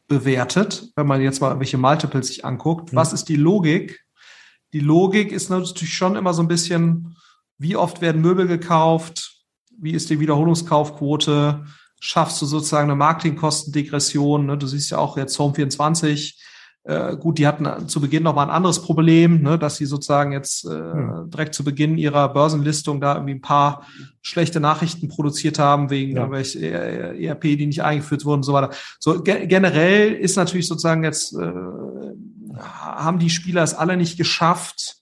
[0.06, 2.92] bewertet, wenn man jetzt mal welche Multiples sich anguckt.
[2.92, 2.96] Mhm.
[2.96, 4.04] Was ist die Logik?
[4.72, 7.16] Die Logik ist natürlich schon immer so ein bisschen,
[7.58, 9.34] wie oft werden Möbel gekauft,
[9.80, 11.64] Wie ist die Wiederholungskaufquote?
[12.00, 14.46] Schaffst du sozusagen eine Marketingkostendegression?
[14.46, 14.58] Ne?
[14.58, 16.34] Du siehst ja auch jetzt Home24
[16.88, 20.32] äh, gut, die hatten zu Beginn noch mal ein anderes Problem, ne, dass sie sozusagen
[20.32, 21.30] jetzt äh, hm.
[21.30, 23.86] direkt zu Beginn ihrer Börsenlistung da irgendwie ein paar
[24.22, 26.22] schlechte Nachrichten produziert haben wegen ja.
[26.22, 28.70] irgendwelche ERP, die nicht eingeführt wurden und so weiter.
[29.00, 31.52] So ge generell ist natürlich sozusagen jetzt äh,
[32.58, 34.96] haben die Spieler es alle nicht geschafft,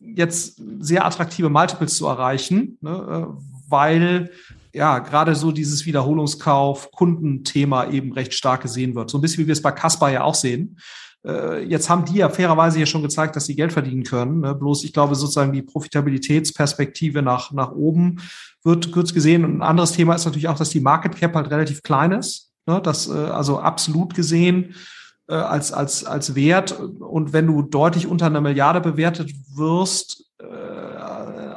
[0.00, 4.30] jetzt sehr attraktive Multiples zu erreichen, ne, äh, weil
[4.72, 9.10] ja, gerade so dieses Wiederholungskauf, Kundenthema eben recht stark gesehen wird.
[9.10, 10.78] So ein bisschen wie wir es bei Caspar ja auch sehen.
[11.26, 14.40] Äh, jetzt haben die ja fairerweise ja schon gezeigt, dass sie Geld verdienen können.
[14.40, 14.54] Ne?
[14.54, 18.20] Bloß ich glaube sozusagen die Profitabilitätsperspektive nach, nach oben
[18.62, 19.44] wird kurz gesehen.
[19.44, 22.52] Und ein anderes Thema ist natürlich auch, dass die Market Cap halt relativ klein ist.
[22.66, 22.80] Ne?
[22.82, 24.74] Das, äh, also absolut gesehen
[25.28, 26.72] äh, als, als, als Wert.
[26.72, 30.24] Und wenn du deutlich unter einer Milliarde bewertet wirst,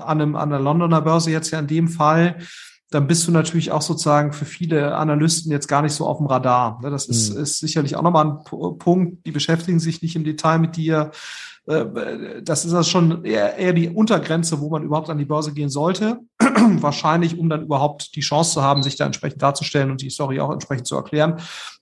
[0.05, 2.37] an, einem, an der Londoner Börse jetzt ja in dem Fall,
[2.89, 6.27] dann bist du natürlich auch sozusagen für viele Analysten jetzt gar nicht so auf dem
[6.27, 6.79] Radar.
[6.83, 7.43] Ne, das ist, mhm.
[7.43, 11.11] ist sicherlich auch nochmal ein Punkt, die beschäftigen sich nicht im Detail mit dir.
[11.67, 15.53] Äh, das ist das schon eher, eher die Untergrenze, wo man überhaupt an die Börse
[15.53, 16.19] gehen sollte.
[16.39, 20.39] Wahrscheinlich, um dann überhaupt die Chance zu haben, sich da entsprechend darzustellen und die Story
[20.39, 21.35] auch entsprechend zu erklären.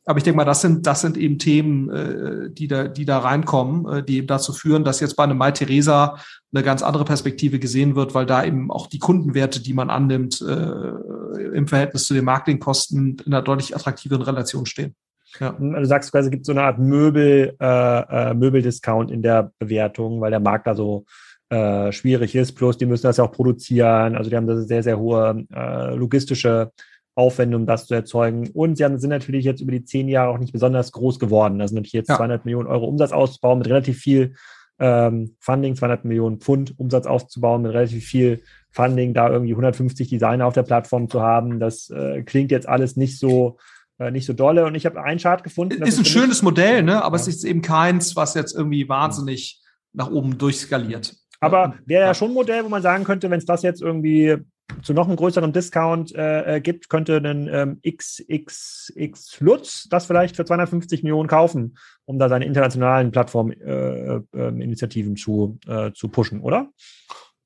[0.05, 3.19] Aber ich denke mal, das sind, das sind eben Themen, äh, die da, die da
[3.19, 6.17] reinkommen, äh, die eben dazu führen, dass jetzt bei einem Mai Theresa
[6.51, 10.41] eine ganz andere Perspektive gesehen wird, weil da eben auch die Kundenwerte, die man annimmt,
[10.41, 14.95] im Verhältnis zu den Marketingkosten in einer deutlich attraktiveren Relation stehen.
[15.39, 15.53] Ja.
[15.53, 19.51] Also du sagst quasi, es gibt so eine Art Möbel, äh, äh, Möbeldiscount in der
[19.59, 21.05] Bewertung, weil der Markt da so
[21.49, 22.53] äh, schwierig ist.
[22.53, 24.15] Plus, die müssen das ja auch produzieren.
[24.15, 26.71] Also die haben da sehr, sehr hohe äh, logistische
[27.15, 28.49] Aufwände, um das zu erzeugen.
[28.53, 31.59] Und sie haben, sind natürlich jetzt über die zehn Jahre auch nicht besonders groß geworden.
[31.61, 32.17] Also natürlich jetzt ja.
[32.17, 34.35] 200 Millionen Euro Umsatz auszubauen mit relativ viel
[34.79, 40.45] ähm, Funding, 200 Millionen Pfund Umsatz aufzubauen mit relativ viel Funding, da irgendwie 150 Designer
[40.45, 41.59] auf der Plattform zu haben.
[41.59, 43.57] Das äh, klingt jetzt alles nicht so
[43.99, 44.65] äh, nicht so dolle.
[44.65, 45.83] Und ich habe einen Chart gefunden.
[45.83, 47.03] Ist ein schönes Modell, ne?
[47.03, 47.21] aber ja.
[47.21, 49.61] es ist eben keins, was jetzt irgendwie wahnsinnig
[49.93, 51.15] nach oben durchskaliert.
[51.41, 54.37] Aber wäre ja schon ein Modell, wo man sagen könnte, wenn es das jetzt irgendwie
[54.83, 60.35] zu noch einem größeren Discount äh, äh gibt, könnte ein ähm, XXX Lutz das vielleicht
[60.35, 61.75] für 250 Millionen kaufen,
[62.05, 65.57] um da seine internationalen Plattforminitiativen äh, äh, zu,
[65.93, 66.69] zu pushen, oder?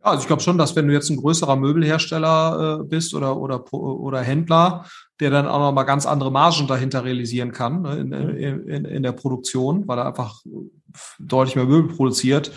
[0.04, 3.38] Ja, also ich glaube schon, dass wenn du jetzt ein größerer Möbelhersteller äh, bist oder,
[3.38, 4.86] oder, oder Händler,
[5.24, 9.14] der dann auch nochmal ganz andere Margen dahinter realisieren kann ne, in, in, in der
[9.14, 10.42] Produktion, weil er einfach
[11.20, 12.52] deutlich mehr Möbel produziert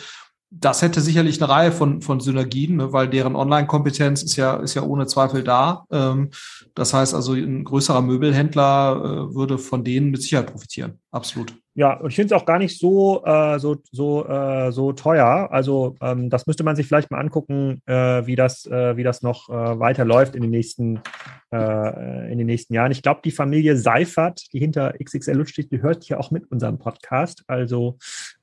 [0.50, 4.74] das hätte sicherlich eine Reihe von, von Synergien, ne, weil deren Online-Kompetenz ist ja, ist
[4.74, 5.86] ja ohne Zweifel da.
[5.90, 6.30] Ähm,
[6.74, 11.00] das heißt also, ein größerer Möbelhändler äh, würde von denen mit Sicherheit profitieren.
[11.10, 11.54] Absolut.
[11.76, 15.48] Ja, und ich finde es auch gar nicht so, äh, so, so, äh, so teuer.
[15.50, 19.20] Also ähm, das müsste man sich vielleicht mal angucken, äh, wie, das, äh, wie das
[19.20, 21.02] noch äh, weiterläuft in den nächsten,
[21.52, 22.92] äh, in den nächsten Jahren.
[22.92, 26.50] Ich glaube, die Familie Seifert, die hinter XXL Lutz steht, die hört ja auch mit
[26.50, 27.44] unserem Podcast.
[27.46, 27.98] Also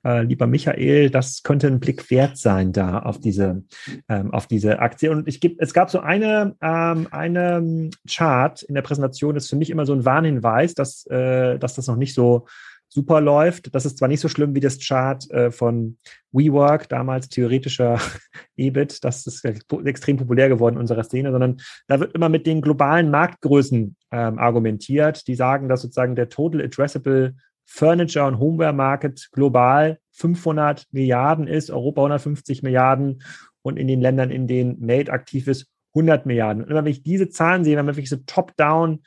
[0.05, 3.63] äh, lieber Michael, das könnte ein Blick wert sein da auf diese,
[4.09, 5.09] ähm, auf diese Aktie.
[5.09, 9.49] Und ich geb, es gab so eine, ähm, eine Chart in der Präsentation, das ist
[9.49, 12.45] für mich immer so ein Warnhinweis, dass, äh, dass das noch nicht so
[12.93, 13.73] super läuft.
[13.73, 15.97] Das ist zwar nicht so schlimm wie das Chart äh, von
[16.31, 17.99] WeWork, damals theoretischer
[18.55, 19.43] EBIT, das ist
[19.85, 24.39] extrem populär geworden in unserer Szene, sondern da wird immer mit den globalen Marktgrößen ähm,
[24.39, 27.35] argumentiert, die sagen, dass sozusagen der Total Addressable
[27.65, 33.23] Furniture und Homeware Market global 500 Milliarden ist, Europa 150 Milliarden
[33.63, 36.63] und in den Ländern, in denen Made aktiv ist, 100 Milliarden.
[36.63, 39.03] Und wenn ich diese Zahlen sehe, wenn man wirklich so top-down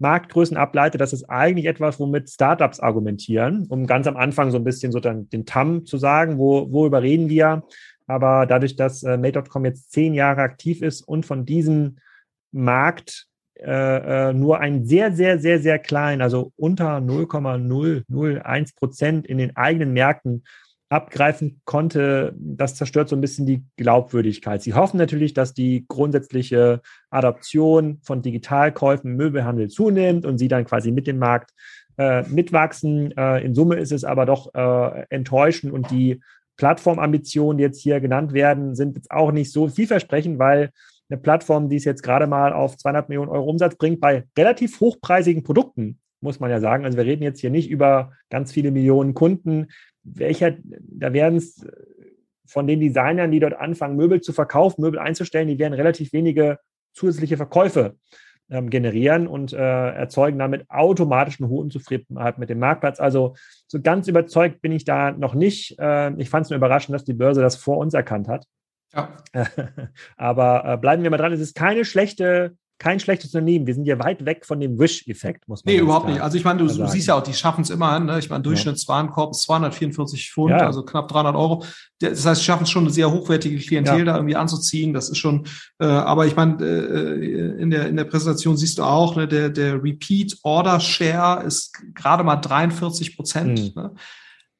[0.00, 4.64] Marktgrößen ableite, das ist eigentlich etwas, womit Startups argumentieren, um ganz am Anfang so ein
[4.64, 7.62] bisschen so dann den TAM zu sagen, wo, worüber reden wir.
[8.06, 11.98] Aber dadurch, dass äh, Made.com jetzt zehn Jahre aktiv ist und von diesem
[12.50, 19.38] Markt äh, äh nur ein sehr, sehr, sehr, sehr klein, also unter 0,001 Prozent in
[19.38, 20.44] den eigenen Märkten
[20.90, 24.60] abgreifen konnte, das zerstört so ein bisschen die Glaubwürdigkeit.
[24.60, 30.64] Sie hoffen natürlich, dass die grundsätzliche Adoption von Digitalkäufen im Möbelhandel zunimmt und sie dann
[30.64, 31.52] quasi mit dem Markt
[31.96, 33.16] äh, mitwachsen.
[33.16, 36.20] Äh, in Summe ist es aber doch äh, enttäuschend und die
[36.56, 40.70] Plattformambitionen, die jetzt hier genannt werden, sind jetzt auch nicht so vielversprechend, weil
[41.08, 44.80] eine Plattform, die es jetzt gerade mal auf 200 Millionen Euro Umsatz bringt, bei relativ
[44.80, 46.84] hochpreisigen Produkten, muss man ja sagen.
[46.84, 49.68] Also wir reden jetzt hier nicht über ganz viele Millionen Kunden
[50.02, 51.66] welcher, da werden es
[52.46, 56.58] von den Designern, die dort anfangen, Möbel zu verkaufen, Möbel einzustellen, die werden relativ wenige
[56.92, 57.96] zusätzliche Verkäufe
[58.50, 62.98] ähm, generieren und äh, erzeugen damit automatisch eine hohe Unzufriedenheit mit dem Marktplatz.
[62.98, 63.36] Also
[63.68, 65.78] so ganz überzeugt bin ich da noch nicht.
[65.78, 68.46] Äh, ich fand es nur überraschend, dass die Börse das vor uns erkannt hat.
[68.92, 69.16] Ja.
[70.16, 73.66] Aber äh, bleiben wir mal dran, es ist keine schlechte kein schlechtes Unternehmen.
[73.66, 76.20] Wir sind ja weit weg von dem Wish-Effekt, muss man Nee, überhaupt nicht.
[76.22, 78.06] Also ich meine, du, du siehst ja auch, die schaffen es immerhin.
[78.06, 78.18] Ne?
[78.18, 80.66] Ich meine, Durchschnittswarenkorb ist 244 Pfund, ja.
[80.66, 81.62] also knapp 300 Euro.
[82.00, 84.04] Das heißt, sie schaffen es schon, eine sehr hochwertige Klientel ja.
[84.06, 84.94] da irgendwie anzuziehen.
[84.94, 85.46] Das ist schon,
[85.78, 89.50] äh, aber ich meine, äh, in, der, in der Präsentation siehst du auch, ne, der,
[89.50, 93.74] der Repeat-Order-Share ist gerade mal 43 Prozent.
[93.76, 93.82] Mhm.
[93.82, 93.94] Ne?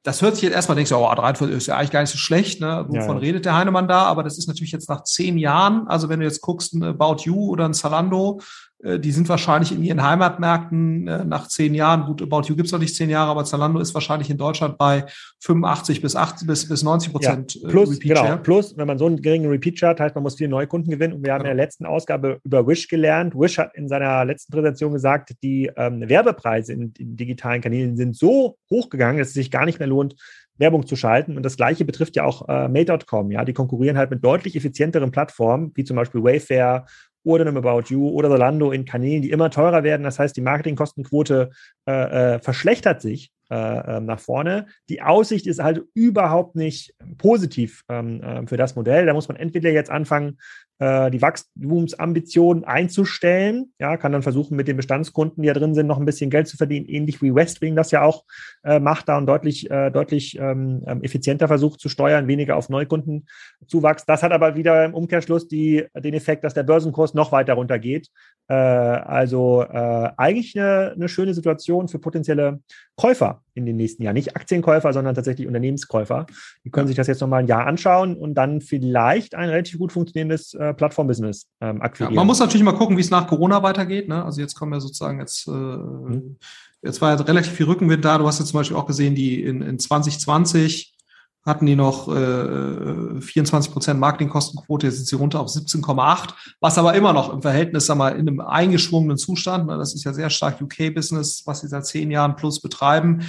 [0.03, 2.19] Das hört sich jetzt erstmal, denkst du, oh, 43 ist ja eigentlich gar nicht so
[2.19, 2.87] schlecht, ne?
[2.89, 3.21] Wovon ja.
[3.21, 4.05] redet der Heinemann da?
[4.05, 7.23] Aber das ist natürlich jetzt nach zehn Jahren, also wenn du jetzt guckst, ein About
[7.25, 8.41] You oder ein Zalando,
[8.83, 12.79] die sind wahrscheinlich in ihren Heimatmärkten äh, nach zehn Jahren, gut, About You gibt's noch
[12.79, 15.05] nicht zehn Jahre, aber Zalando ist wahrscheinlich in Deutschland bei
[15.41, 18.99] 85 bis 80 bis, bis 90 Prozent ja, äh, plus, Repeat genau, Plus, wenn man
[18.99, 21.15] so einen geringen Repeat-Chart hat, man muss viele neue Kunden gewinnen.
[21.15, 21.51] Und wir haben genau.
[21.51, 23.35] in der letzten Ausgabe über Wish gelernt.
[23.35, 28.17] Wish hat in seiner letzten Präsentation gesagt, die ähm, Werbepreise in, in digitalen Kanälen sind
[28.17, 30.17] so hochgegangen, dass es sich gar nicht mehr lohnt,
[30.61, 31.37] Werbung zu schalten.
[31.37, 33.31] Und das Gleiche betrifft ja auch äh, Made.com.
[33.31, 36.87] Ja, die konkurrieren halt mit deutlich effizienteren Plattformen, wie zum Beispiel Wayfair
[37.23, 40.05] oder einem About You oder Zalando in Kanälen, die immer teurer werden.
[40.05, 41.51] Das heißt, die Marketingkostenquote
[41.87, 41.93] äh,
[42.35, 44.67] äh, verschlechtert sich äh, ähm, nach vorne.
[44.89, 49.07] Die Aussicht ist halt überhaupt nicht positiv ähm, äh, für das Modell.
[49.07, 50.39] Da muss man entweder jetzt anfangen,
[50.81, 53.73] äh, die Wachstumsambitionen einzustellen.
[53.79, 56.49] Ja, kann dann versuchen, mit den Bestandskunden, die da drin sind, noch ein bisschen Geld
[56.49, 58.25] zu verdienen, ähnlich wie Westwing das ja auch
[58.65, 62.71] äh, macht, da und deutlich, äh, deutlich ähm, ähm, effizienter versucht zu steuern, weniger auf
[62.71, 64.07] Neukundenzuwachs.
[64.07, 68.09] Das hat aber wieder im Umkehrschluss die, den Effekt, dass der Börsenkurs noch weiter runtergeht.
[68.49, 72.61] Äh, also äh, eigentlich eine, eine schöne Situation für potenzielle
[72.97, 74.15] Käufer in den nächsten Jahren.
[74.15, 76.27] Nicht Aktienkäufer, sondern tatsächlich Unternehmenskäufer.
[76.65, 79.93] Die können sich das jetzt nochmal ein Jahr anschauen und dann vielleicht ein relativ gut
[79.93, 82.15] funktionierendes äh, Plattformbusiness ähm, akquirieren.
[82.15, 84.09] Ja, man muss natürlich mal gucken, wie es nach Corona weitergeht.
[84.09, 84.25] Ne?
[84.25, 86.37] Also jetzt kommen wir sozusagen jetzt, äh, mhm.
[86.83, 88.19] jetzt war ja relativ viel Rückenwind da.
[88.19, 90.97] Du hast jetzt zum Beispiel auch gesehen, die in, in 2020
[91.45, 96.95] hatten die noch äh, 24 Prozent Marketingkostenquote, jetzt sind sie runter auf 17,8, was aber
[96.95, 100.29] immer noch im Verhältnis, sag mal, in einem eingeschwungenen Zustand, ne, das ist ja sehr
[100.29, 103.23] stark UK-Business, was sie seit zehn Jahren plus betreiben,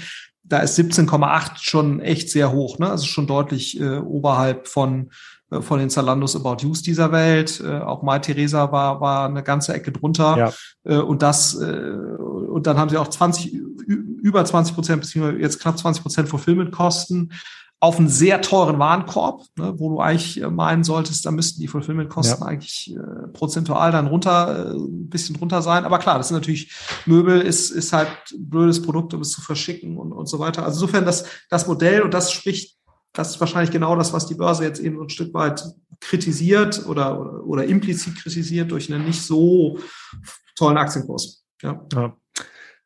[0.43, 2.89] da ist 17,8 schon echt sehr hoch, ne?
[2.89, 5.09] also schon deutlich äh, oberhalb von äh,
[5.59, 7.61] von den Zalandos About Use dieser Welt.
[7.65, 10.37] Äh, auch Mai Theresa war, war eine ganze Ecke drunter.
[10.37, 10.53] Ja.
[10.83, 15.59] Äh, und das, äh, und dann haben sie auch 20, über 20 Prozent, beziehungsweise jetzt
[15.59, 17.31] knapp 20 Prozent Fulfillment-Kosten
[17.81, 21.67] auf einen sehr teuren Warenkorb, ne, wo du eigentlich äh, meinen solltest, da müssten die
[21.67, 22.47] Fulfillment-Kosten ja.
[22.47, 25.83] eigentlich äh, prozentual dann runter, äh, ein bisschen drunter sein.
[25.83, 26.71] Aber klar, das ist natürlich,
[27.07, 30.63] Möbel ist, ist halt ein blödes Produkt, um es zu verschicken und, und so weiter.
[30.63, 32.77] Also insofern das, das Modell und das spricht,
[33.13, 35.63] das ist wahrscheinlich genau das, was die Börse jetzt eben so ein Stück weit
[35.99, 39.77] kritisiert oder, oder, oder implizit kritisiert durch einen nicht so
[40.55, 41.43] tollen Aktienkurs.
[41.61, 41.85] Ja.
[41.93, 42.15] ja.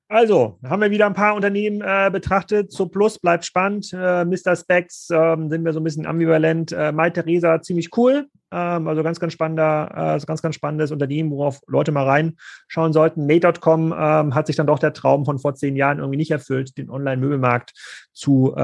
[0.07, 2.71] Also, haben wir wieder ein paar Unternehmen äh, betrachtet.
[2.71, 3.91] So Plus bleibt spannend.
[3.91, 4.55] Äh, Mr.
[4.55, 6.71] Specs ähm, sind wir so ein bisschen ambivalent.
[6.71, 8.27] Äh, Mai Theresa ziemlich cool.
[8.55, 13.25] Ähm, also ganz, ganz spannender, äh, ganz, ganz spannendes Unternehmen, worauf Leute mal reinschauen sollten.
[13.25, 16.77] Made.com ähm, hat sich dann doch der Traum von vor zehn Jahren irgendwie nicht erfüllt,
[16.77, 17.73] den Online-Möbelmarkt
[18.13, 18.61] zu, äh,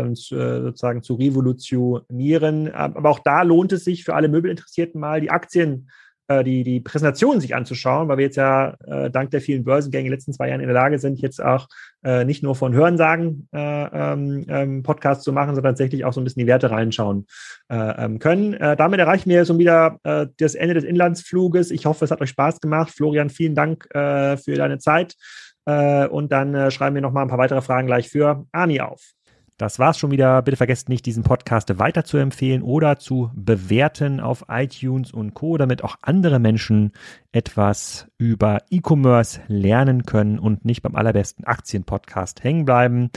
[0.00, 2.72] ähm, zu, äh, sozusagen zu revolutionieren.
[2.72, 5.90] Aber auch da lohnt es sich für alle Möbelinteressierten mal die Aktien
[6.28, 10.10] die, die Präsentation sich anzuschauen, weil wir jetzt ja äh, dank der vielen Börsengänge in
[10.10, 11.68] den letzten zwei Jahren in der Lage sind, jetzt auch
[12.02, 16.20] äh, nicht nur von Hörensagen äh, ähm, ähm, Podcasts zu machen, sondern tatsächlich auch so
[16.20, 17.26] ein bisschen die Werte reinschauen
[17.68, 18.54] äh, ähm, können.
[18.54, 21.70] Äh, damit erreichen wir so wieder äh, das Ende des Inlandsfluges.
[21.70, 22.90] Ich hoffe, es hat euch Spaß gemacht.
[22.90, 25.16] Florian, vielen Dank äh, für deine Zeit.
[25.66, 28.80] Äh, und dann äh, schreiben wir noch mal ein paar weitere Fragen gleich für Ani
[28.80, 29.12] auf.
[29.56, 30.42] Das war's schon wieder.
[30.42, 35.56] Bitte vergesst nicht, diesen Podcast weiter zu empfehlen oder zu bewerten auf iTunes und Co.,
[35.58, 36.90] damit auch andere Menschen
[37.30, 43.10] etwas über E-Commerce lernen können und nicht beim allerbesten Aktienpodcast hängen bleiben.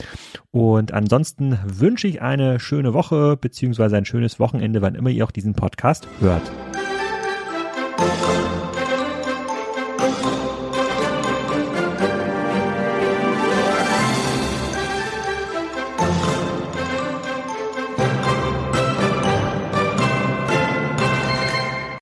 [0.52, 5.32] Und ansonsten wünsche ich eine schöne Woche beziehungsweise ein schönes Wochenende, wann immer ihr auch
[5.32, 6.52] diesen Podcast hört.